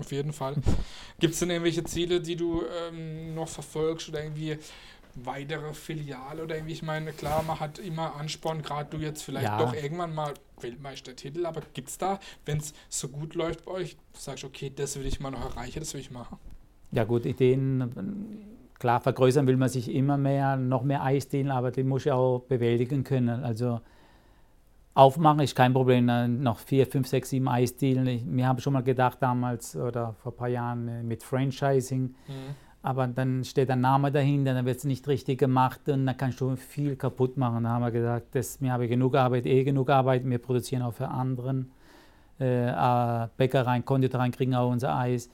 Auf 0.00 0.10
jeden 0.10 0.32
Fall. 0.32 0.54
Gibt 1.20 1.34
es 1.34 1.40
denn 1.40 1.50
irgendwelche 1.50 1.84
Ziele, 1.84 2.20
die 2.20 2.34
du 2.34 2.62
ähm, 2.88 3.34
noch 3.34 3.46
verfolgst 3.46 4.08
oder 4.08 4.24
irgendwie 4.24 4.58
weitere 5.16 5.74
Filiale 5.74 6.42
oder 6.42 6.56
irgendwie, 6.56 6.72
ich 6.72 6.82
meine, 6.82 7.12
klar, 7.12 7.42
man 7.42 7.60
hat 7.60 7.78
immer 7.78 8.16
Ansporn, 8.16 8.62
gerade 8.62 8.90
du 8.96 9.02
jetzt 9.02 9.22
vielleicht 9.22 9.44
Ja. 9.46 9.58
doch 9.58 9.74
irgendwann 9.74 10.14
mal 10.14 10.34
Weltmeistertitel, 10.60 11.46
aber 11.46 11.62
gibt 11.72 11.88
es 11.88 11.98
da, 11.98 12.18
wenn 12.44 12.58
es 12.58 12.74
so 12.88 13.08
gut 13.08 13.34
läuft 13.34 13.64
bei 13.64 13.72
euch, 13.72 13.96
du 13.96 14.18
sagst, 14.18 14.44
okay, 14.44 14.72
das 14.74 14.98
will 14.98 15.06
ich 15.06 15.20
mal 15.20 15.30
noch 15.30 15.44
erreichen, 15.44 15.80
das 15.80 15.94
will 15.94 16.00
ich 16.00 16.10
machen. 16.10 16.38
Ja 16.92 17.04
gut, 17.04 17.26
Ideen, 17.26 18.44
klar, 18.78 19.00
vergrößern 19.00 19.46
will 19.46 19.56
man 19.56 19.68
sich 19.68 19.92
immer 19.92 20.16
mehr, 20.16 20.56
noch 20.56 20.82
mehr 20.82 21.02
Eisdielen, 21.02 21.50
aber 21.50 21.70
die 21.70 21.82
muss 21.82 22.06
ich 22.06 22.12
auch 22.12 22.40
bewältigen 22.40 23.02
können. 23.04 23.42
Also 23.44 23.80
aufmachen 24.94 25.40
ist 25.40 25.56
kein 25.56 25.72
Problem, 25.72 26.06
noch 26.42 26.58
vier, 26.60 26.86
fünf, 26.86 27.08
sechs, 27.08 27.30
sieben 27.30 27.48
Eisdielen. 27.48 28.06
Ich, 28.06 28.22
wir 28.26 28.46
haben 28.46 28.60
schon 28.60 28.72
mal 28.72 28.82
gedacht 28.82 29.18
damals 29.20 29.74
oder 29.76 30.14
vor 30.22 30.32
ein 30.32 30.36
paar 30.36 30.48
Jahren 30.48 30.86
äh, 30.88 31.02
mit 31.02 31.22
Franchising, 31.24 32.14
aber 32.84 33.06
dann 33.06 33.44
steht 33.44 33.70
ein 33.70 33.80
Name 33.80 34.12
dahinter, 34.12 34.52
dann 34.52 34.66
wird 34.66 34.76
es 34.76 34.84
nicht 34.84 35.08
richtig 35.08 35.38
gemacht 35.38 35.80
und 35.88 36.04
dann 36.04 36.16
kannst 36.18 36.38
du 36.42 36.54
viel 36.54 36.96
kaputt 36.96 37.38
machen. 37.38 37.64
Da 37.64 37.70
haben 37.70 37.82
wir 37.82 37.90
gesagt, 37.90 38.34
das, 38.34 38.60
wir 38.60 38.72
haben 38.72 38.86
genug 38.86 39.14
Arbeit, 39.14 39.46
eh 39.46 39.64
genug 39.64 39.88
Arbeit, 39.88 40.28
wir 40.28 40.38
produzieren 40.38 40.82
auch 40.82 40.92
für 40.92 41.08
anderen. 41.08 41.72
Äh, 42.38 42.68
äh, 42.68 43.28
Bäckereien, 43.38 43.86
Konditoreien 43.86 44.32
kriegen 44.32 44.54
auch 44.54 44.70
unser 44.70 44.94
Eis 44.94 45.30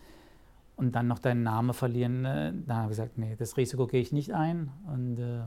und 0.77 0.95
dann 0.95 1.09
noch 1.09 1.19
deinen 1.19 1.43
Namen 1.43 1.75
verlieren, 1.75 2.25
äh, 2.25 2.53
da 2.69 2.77
habe 2.77 2.93
ich 2.93 2.99
gesagt, 2.99 3.19
nee, 3.19 3.35
das 3.37 3.57
Risiko 3.57 3.89
gehe 3.89 4.01
ich 4.01 4.13
nicht 4.13 4.33
ein. 4.33 4.71
Und 4.87 5.19
äh, 5.19 5.41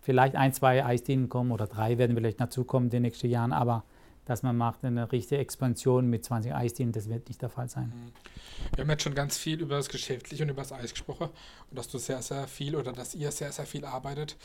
vielleicht 0.00 0.36
ein, 0.36 0.54
zwei 0.54 0.86
Eisdielen 0.86 1.28
kommen 1.28 1.52
oder 1.52 1.66
drei 1.66 1.98
werden 1.98 2.16
vielleicht 2.16 2.40
dazukommen 2.40 2.86
in 2.86 2.90
den 2.90 3.02
nächsten 3.02 3.28
Jahren, 3.28 3.52
aber 3.52 3.84
dass 4.24 4.42
man 4.42 4.56
macht 4.56 4.84
eine 4.84 5.10
richtige 5.12 5.40
Expansion 5.40 6.08
mit 6.08 6.24
20 6.24 6.54
Eisdielen, 6.54 6.92
das 6.92 7.08
wird 7.08 7.28
nicht 7.28 7.42
der 7.42 7.50
Fall 7.50 7.68
sein. 7.68 7.92
Wir 8.74 8.82
haben 8.82 8.90
jetzt 8.90 9.02
schon 9.02 9.14
ganz 9.14 9.36
viel 9.36 9.60
über 9.60 9.76
das 9.76 9.88
Geschäftliche 9.88 10.42
und 10.44 10.50
über 10.50 10.62
das 10.62 10.72
Eis 10.72 10.90
gesprochen 10.92 11.28
und 11.70 11.78
dass 11.78 11.88
du 11.88 11.98
sehr, 11.98 12.22
sehr 12.22 12.46
viel 12.46 12.76
oder 12.76 12.92
dass 12.92 13.14
ihr 13.14 13.30
sehr, 13.30 13.52
sehr 13.52 13.66
viel 13.66 13.84
arbeitet. 13.84 14.36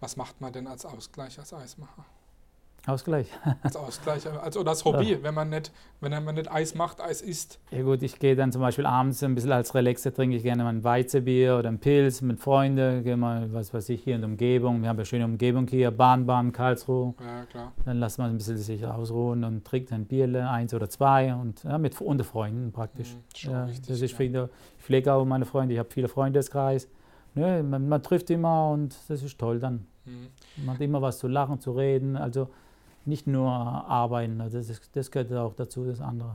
Was 0.00 0.16
macht 0.16 0.40
man 0.40 0.52
denn 0.52 0.66
als 0.66 0.84
Ausgleich 0.84 1.38
als 1.38 1.52
Eismacher? 1.52 2.04
Ausgleich. 2.86 3.28
Als 3.62 3.76
Ausgleich, 3.76 4.22
als, 4.42 4.58
oder 4.58 4.70
als 4.70 4.84
Hobby, 4.84 5.18
wenn 5.22 5.32
man 5.32 5.48
nicht, 5.48 5.72
wenn 6.00 6.22
man 6.22 6.34
nicht 6.34 6.52
Eis 6.52 6.74
macht, 6.74 7.00
Eis 7.00 7.22
isst. 7.22 7.58
Ja 7.70 7.82
gut, 7.82 8.02
ich 8.02 8.18
gehe 8.18 8.36
dann 8.36 8.52
zum 8.52 8.60
Beispiel 8.60 8.84
abends 8.84 9.22
ein 9.22 9.34
bisschen 9.34 9.52
als 9.52 9.74
Relaxer, 9.74 10.12
trinke 10.12 10.36
ich 10.36 10.42
gerne 10.42 10.64
mal 10.64 10.68
ein 10.68 10.84
Weizenbier 10.84 11.56
oder 11.58 11.70
ein 11.70 11.78
Pilz 11.78 12.20
mit 12.20 12.40
Freunden, 12.40 13.02
gehe 13.02 13.16
mal, 13.16 13.50
was 13.54 13.72
weiß 13.72 13.88
ich, 13.88 14.02
hier 14.04 14.16
in 14.16 14.20
der 14.20 14.28
Umgebung. 14.28 14.82
Wir 14.82 14.90
haben 14.90 14.98
eine 14.98 15.06
schöne 15.06 15.24
Umgebung 15.24 15.66
hier, 15.66 15.90
Bahnbahn, 15.90 16.52
Karlsruhe. 16.52 17.14
Ja, 17.20 17.44
klar. 17.46 17.72
Dann 17.86 18.00
lässt 18.00 18.18
man 18.18 18.30
ein 18.30 18.36
bisschen 18.36 18.58
sich 18.58 18.86
ausruhen 18.86 19.44
und 19.44 19.64
trinkt 19.64 19.90
ein 19.90 20.04
Bierle, 20.04 20.48
eins 20.50 20.74
oder 20.74 20.90
zwei 20.90 21.34
und 21.34 21.64
ja, 21.64 21.78
mit 21.78 21.98
unter 22.02 22.24
Freunden 22.24 22.70
praktisch. 22.70 23.14
Mhm, 23.14 23.50
Ja, 23.50 23.64
richtig, 23.64 23.86
das 23.86 24.00
ist 24.02 24.18
ja. 24.18 24.44
ich 24.44 24.50
pflege 24.78 25.10
auch 25.14 25.24
meine 25.24 25.46
Freunde, 25.46 25.72
ich 25.72 25.78
habe 25.78 25.88
viele 25.90 26.08
Freundeskreis. 26.08 26.86
Ne, 27.34 27.62
man, 27.62 27.88
man 27.88 28.02
trifft 28.02 28.28
immer 28.30 28.70
und 28.70 28.94
das 29.08 29.22
ist 29.22 29.38
toll 29.38 29.58
dann. 29.58 29.86
Mhm. 30.04 30.28
Man 30.66 30.74
hat 30.74 30.80
immer 30.82 31.00
was 31.02 31.18
zu 31.18 31.28
lachen, 31.28 31.58
zu 31.60 31.72
reden. 31.72 32.16
Also 32.16 32.48
nicht 33.06 33.26
nur 33.26 33.50
arbeiten, 33.50 34.40
also 34.40 34.58
das, 34.58 34.80
das 34.92 35.10
gehört 35.10 35.32
auch 35.32 35.54
dazu, 35.54 35.84
das 35.84 36.00
andere. 36.00 36.30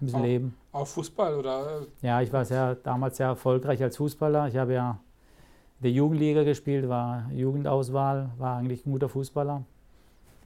Ein 0.00 0.06
bisschen 0.06 0.20
Auch. 0.20 0.24
leben. 0.24 0.54
Auch 0.72 0.86
Fußball 0.86 1.34
oder 1.36 1.82
Ja, 2.02 2.20
ich 2.20 2.32
war 2.32 2.44
sehr, 2.44 2.74
damals 2.74 3.16
sehr 3.16 3.28
erfolgreich 3.28 3.82
als 3.82 3.96
Fußballer. 3.96 4.48
Ich 4.48 4.56
habe 4.56 4.74
ja 4.74 4.98
in 5.78 5.82
der 5.84 5.90
Jugendliga 5.92 6.42
gespielt, 6.42 6.88
war 6.88 7.30
Jugendauswahl, 7.32 8.30
war 8.38 8.56
eigentlich 8.58 8.84
ein 8.84 8.90
guter 8.92 9.08
Fußballer. 9.08 9.62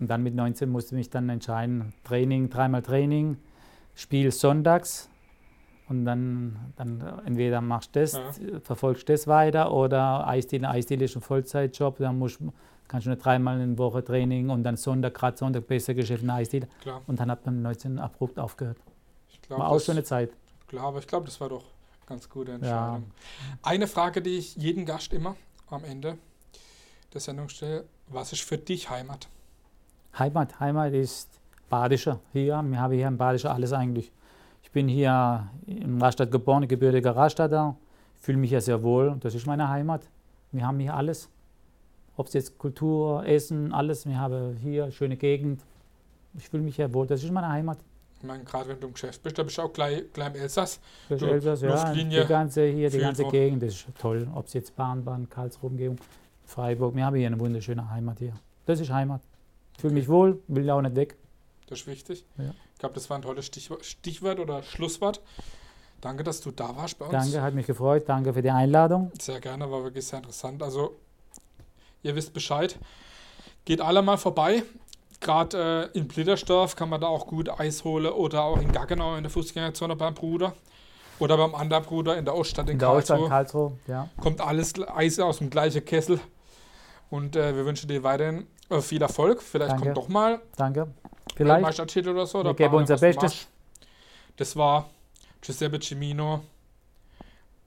Und 0.01 0.09
dann 0.11 0.23
mit 0.23 0.35
19 0.35 0.69
musste 0.69 0.95
ich 0.95 0.99
mich 0.99 1.11
dann 1.11 1.29
entscheiden, 1.29 1.93
Training, 2.05 2.51
dreimal 2.51 2.83
Training, 2.83 3.37
Spiel 3.95 4.31
sonntags. 4.31 5.09
Und 5.89 6.05
dann, 6.05 6.57
dann 6.77 7.03
entweder 7.25 7.63
machst 7.63 7.97
du 7.97 8.01
das, 8.01 8.13
Ja. 8.13 8.61
verfolgst 8.63 9.09
das 9.09 9.27
weiter 9.27 9.73
oder 9.73 10.29
Eisdiele, 10.29 10.69
Eisdiele 10.69 11.07
ist 11.07 11.17
ein 11.17 11.23
Vollzeitjob, 11.23 11.97
dann 11.99 12.19
musst, 12.19 12.39
kannst 12.89 13.07
du 13.07 13.11
nicht 13.11 13.25
dreimal 13.25 13.61
in 13.61 13.77
der 13.77 13.79
Woche 13.79 14.03
Training 14.05 14.51
und 14.51 14.63
dann 14.65 14.77
Sonntag, 14.77 15.15
gerade 15.15 15.37
Sonntag, 15.37 15.67
besser 15.67 15.95
Geschäft 15.95 16.23
in 16.23 16.29
der 16.29 16.37
Eisdiele. 16.37 16.69
klar. 16.81 17.03
Und 17.07 17.21
dann 17.21 17.31
hat 17.31 17.45
man 17.47 17.63
19 17.63 17.99
abrupt 17.99 18.39
aufgehört. 18.39 18.79
Ich 19.31 19.41
glaube, 19.43 19.63
War 19.63 19.71
auch 19.71 19.81
schon 19.81 19.93
eine 19.97 20.05
Zeit. 20.05 20.31
klar, 20.67 20.87
aber 20.87 20.99
ich 20.99 21.07
glaube, 21.07 21.27
das 21.27 21.41
war 21.41 21.49
doch 21.51 21.63
eine 21.65 22.07
ganz 22.07 22.29
gute 22.29 22.51
Ja. 22.53 22.57
Entscheidung. 22.57 23.11
Eine 23.63 23.87
Frage, 23.87 24.23
die 24.23 24.39
ich 24.39 24.57
jedem 24.57 24.85
Gast 24.87 25.13
immer 25.13 25.37
am 25.71 25.85
Ende 25.85 26.19
der 27.13 27.21
Sendung 27.21 27.49
stelle: 27.49 27.85
Was 28.09 28.33
ist 28.33 28.43
für 28.43 28.59
dich 28.59 28.91
Heimat? 28.91 29.29
Heimat, 30.19 30.59
Heimat 30.61 30.93
ist 30.95 31.29
Badischer. 31.69 32.19
Hier, 32.33 32.63
wir 32.67 32.81
haben 32.81 32.93
hier 32.93 33.09
in 33.09 33.17
Badischer 33.19 33.53
alles 33.53 33.73
eigentlich. 33.73 34.11
Ich 34.63 34.71
bin 34.73 34.89
hier 34.89 35.49
in 35.67 36.01
Rastatt 36.01 36.31
geboren, 36.31 36.67
gebürtiger 36.69 37.15
Rastatter. 37.17 37.77
Fühle 38.21 38.39
mich 38.39 38.51
ja 38.51 38.61
sehr 38.61 38.83
wohl. 38.83 39.17
Das 39.21 39.35
ist 39.35 39.47
meine 39.47 39.69
Heimat. 39.69 40.03
Wir 40.53 40.67
haben 40.67 40.79
hier 40.81 40.95
alles. 40.95 41.29
Ob 42.19 42.27
es 42.27 42.33
jetzt 42.33 42.59
Kultur, 42.59 43.25
Essen, 43.25 43.73
alles. 43.73 44.05
Wir 44.05 44.19
haben 44.19 44.57
hier 44.57 44.83
eine 44.83 44.93
schöne 44.93 45.17
Gegend. 45.17 45.63
Ich 46.35 46.49
fühle 46.49 46.65
mich 46.65 46.75
hier 46.75 46.93
wohl. 46.93 47.07
Das 47.07 47.23
ist 47.23 47.31
meine 47.31 47.49
Heimat. 47.49 47.79
Ich 48.19 48.25
meine, 48.25 48.43
gerade 48.43 48.69
wenn 48.69 48.81
du 48.81 48.89
im 48.89 48.93
Geschäft 48.93 49.23
bist, 49.23 49.39
da 49.39 49.45
bist 49.45 49.57
du 49.57 49.63
auch 49.63 49.73
gleich, 49.73 50.03
gleich 50.13 50.35
im 50.35 50.41
Elsass. 50.41 50.81
Das 51.09 51.23
ist 51.23 51.29
Elsass, 51.29 51.61
ja. 51.63 51.95
Die 51.95 52.25
ganze 52.27 52.67
hier, 52.67 52.91
die 52.91 52.99
ganze 52.99 53.25
Gegend, 53.27 53.63
das 53.63 53.75
ist 53.75 53.87
toll. 54.01 54.27
Ob 54.35 54.49
es 54.49 54.53
jetzt 54.55 54.75
Bahnbahn, 54.75 55.31
Karlsruhe 55.31 55.71
Umgebung, 55.71 55.99
Freiburg. 56.45 56.97
Wir 56.97 57.07
haben 57.07 57.15
hier 57.15 57.29
eine 57.29 57.39
wunderschöne 57.39 57.89
Heimat 57.89 58.19
hier. 58.19 58.33
Das 58.67 58.81
ist 58.81 58.91
Heimat. 58.91 59.23
Ich 59.75 59.81
fühle 59.81 59.95
mich 59.95 60.09
wohl, 60.09 60.43
will 60.49 60.69
auch 60.71 60.83
nicht 60.83 60.97
weg. 60.97 61.17
Das 61.69 61.79
ist 61.79 61.87
wichtig. 61.87 62.27
Ja. 62.37 62.51
Ich 62.73 62.81
glaube, 62.81 62.97
das 62.97 63.09
war 63.09 63.19
ein 63.19 63.23
tolles 63.23 63.47
Stichwort, 63.47 63.85
Stichwort 63.85 64.41
oder 64.41 64.65
Schlusswort. 64.65 65.21
Danke, 66.01 66.25
dass 66.25 66.41
du 66.41 66.51
da 66.51 66.75
warst 66.77 66.99
bei 66.99 67.05
uns. 67.05 67.13
Danke, 67.13 67.43
hat 67.43 67.55
mich 67.55 67.67
gefreut. 67.67 68.09
Danke 68.09 68.33
für 68.33 68.43
die 68.43 68.51
Einladung. 68.51 69.13
Sehr 69.21 69.39
gerne, 69.39 69.71
war 69.71 69.85
wirklich 69.85 70.05
sehr 70.05 70.19
interessant. 70.19 70.61
Also, 70.65 70.97
ihr 72.03 72.15
wisst 72.15 72.33
Bescheid. 72.33 72.79
Geht 73.65 73.81
alle 73.81 74.03
mal 74.03 74.17
vorbei. 74.17 74.63
Gerade 75.21 75.91
äh, 75.95 75.99
in 75.99 76.07
Blittersdorf 76.09 76.77
kann 76.77 76.89
man 76.89 77.01
da 77.01 77.09
auch 77.09 77.27
gut 77.27 77.49
Eis 77.49 77.83
holen 77.85 78.13
oder 78.13 78.45
auch 78.45 78.61
in 78.61 78.71
Gaggenau 78.73 79.17
in 79.17 79.25
der 79.25 79.31
Fußgängerzone 79.31 79.97
beim 79.97 80.15
Bruder. 80.15 80.55
Oder 81.19 81.37
beim 81.37 81.55
anderen 81.57 81.83
Bruder 81.85 82.17
in 82.17 82.25
der 82.25 82.37
Oststadt 82.37 82.67
in, 82.69 82.75
In 82.75 82.79
der 82.79 82.91
Oststadt 82.93 83.19
Karlsruhe. 83.19 83.29
Karlsruhe, 83.29 83.79
ja. 83.89 84.09
Kommt 84.21 84.41
alles 84.41 84.75
Eis 84.89 85.19
aus 85.19 85.39
dem 85.39 85.51
gleichen 85.51 85.85
Kessel. 85.85 86.21
Und 87.11 87.35
äh, 87.35 87.57
wir 87.57 87.65
wünschen 87.65 87.89
dir 87.89 88.03
weiterhin 88.05 88.47
äh, 88.71 88.81
viel 88.81 89.03
Erfolg. 89.03 89.43
Vielleicht 89.43 89.73
Danke. 89.73 89.85
kommt 89.87 89.97
doch 89.97 90.09
mal 90.09 90.41
Danke. 90.57 90.87
Vielleicht. 91.35 91.63
Meistertitel 91.63 92.11
oder 92.11 92.27
so. 92.27 92.39
Wir 92.39 92.51
oder 92.51 92.55
geben 92.55 92.71
Bahn, 92.73 92.81
unser 92.83 92.99
Bestes. 92.99 93.23
machst. 93.23 93.49
Das 94.37 94.55
war 94.55 94.89
Giuseppe 95.41 95.81
Cimino, 95.81 96.43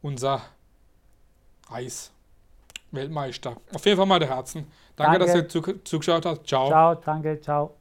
unser 0.02 0.42
Eis-Weltmeister. 2.92 3.56
Auf 3.74 3.86
jeden 3.86 3.98
Fall 3.98 4.06
mal 4.06 4.20
der 4.20 4.30
Herzen. 4.30 4.68
Danke, 4.96 5.20
Danke. 5.20 5.26
dass 5.26 5.36
ihr 5.36 5.48
zu, 5.50 5.62
zugeschaut 5.84 6.26
habt. 6.26 6.48
Ciao. 6.48 6.68
Ciao, 6.68 6.96
danke, 6.96 7.40
ciao. 7.42 7.81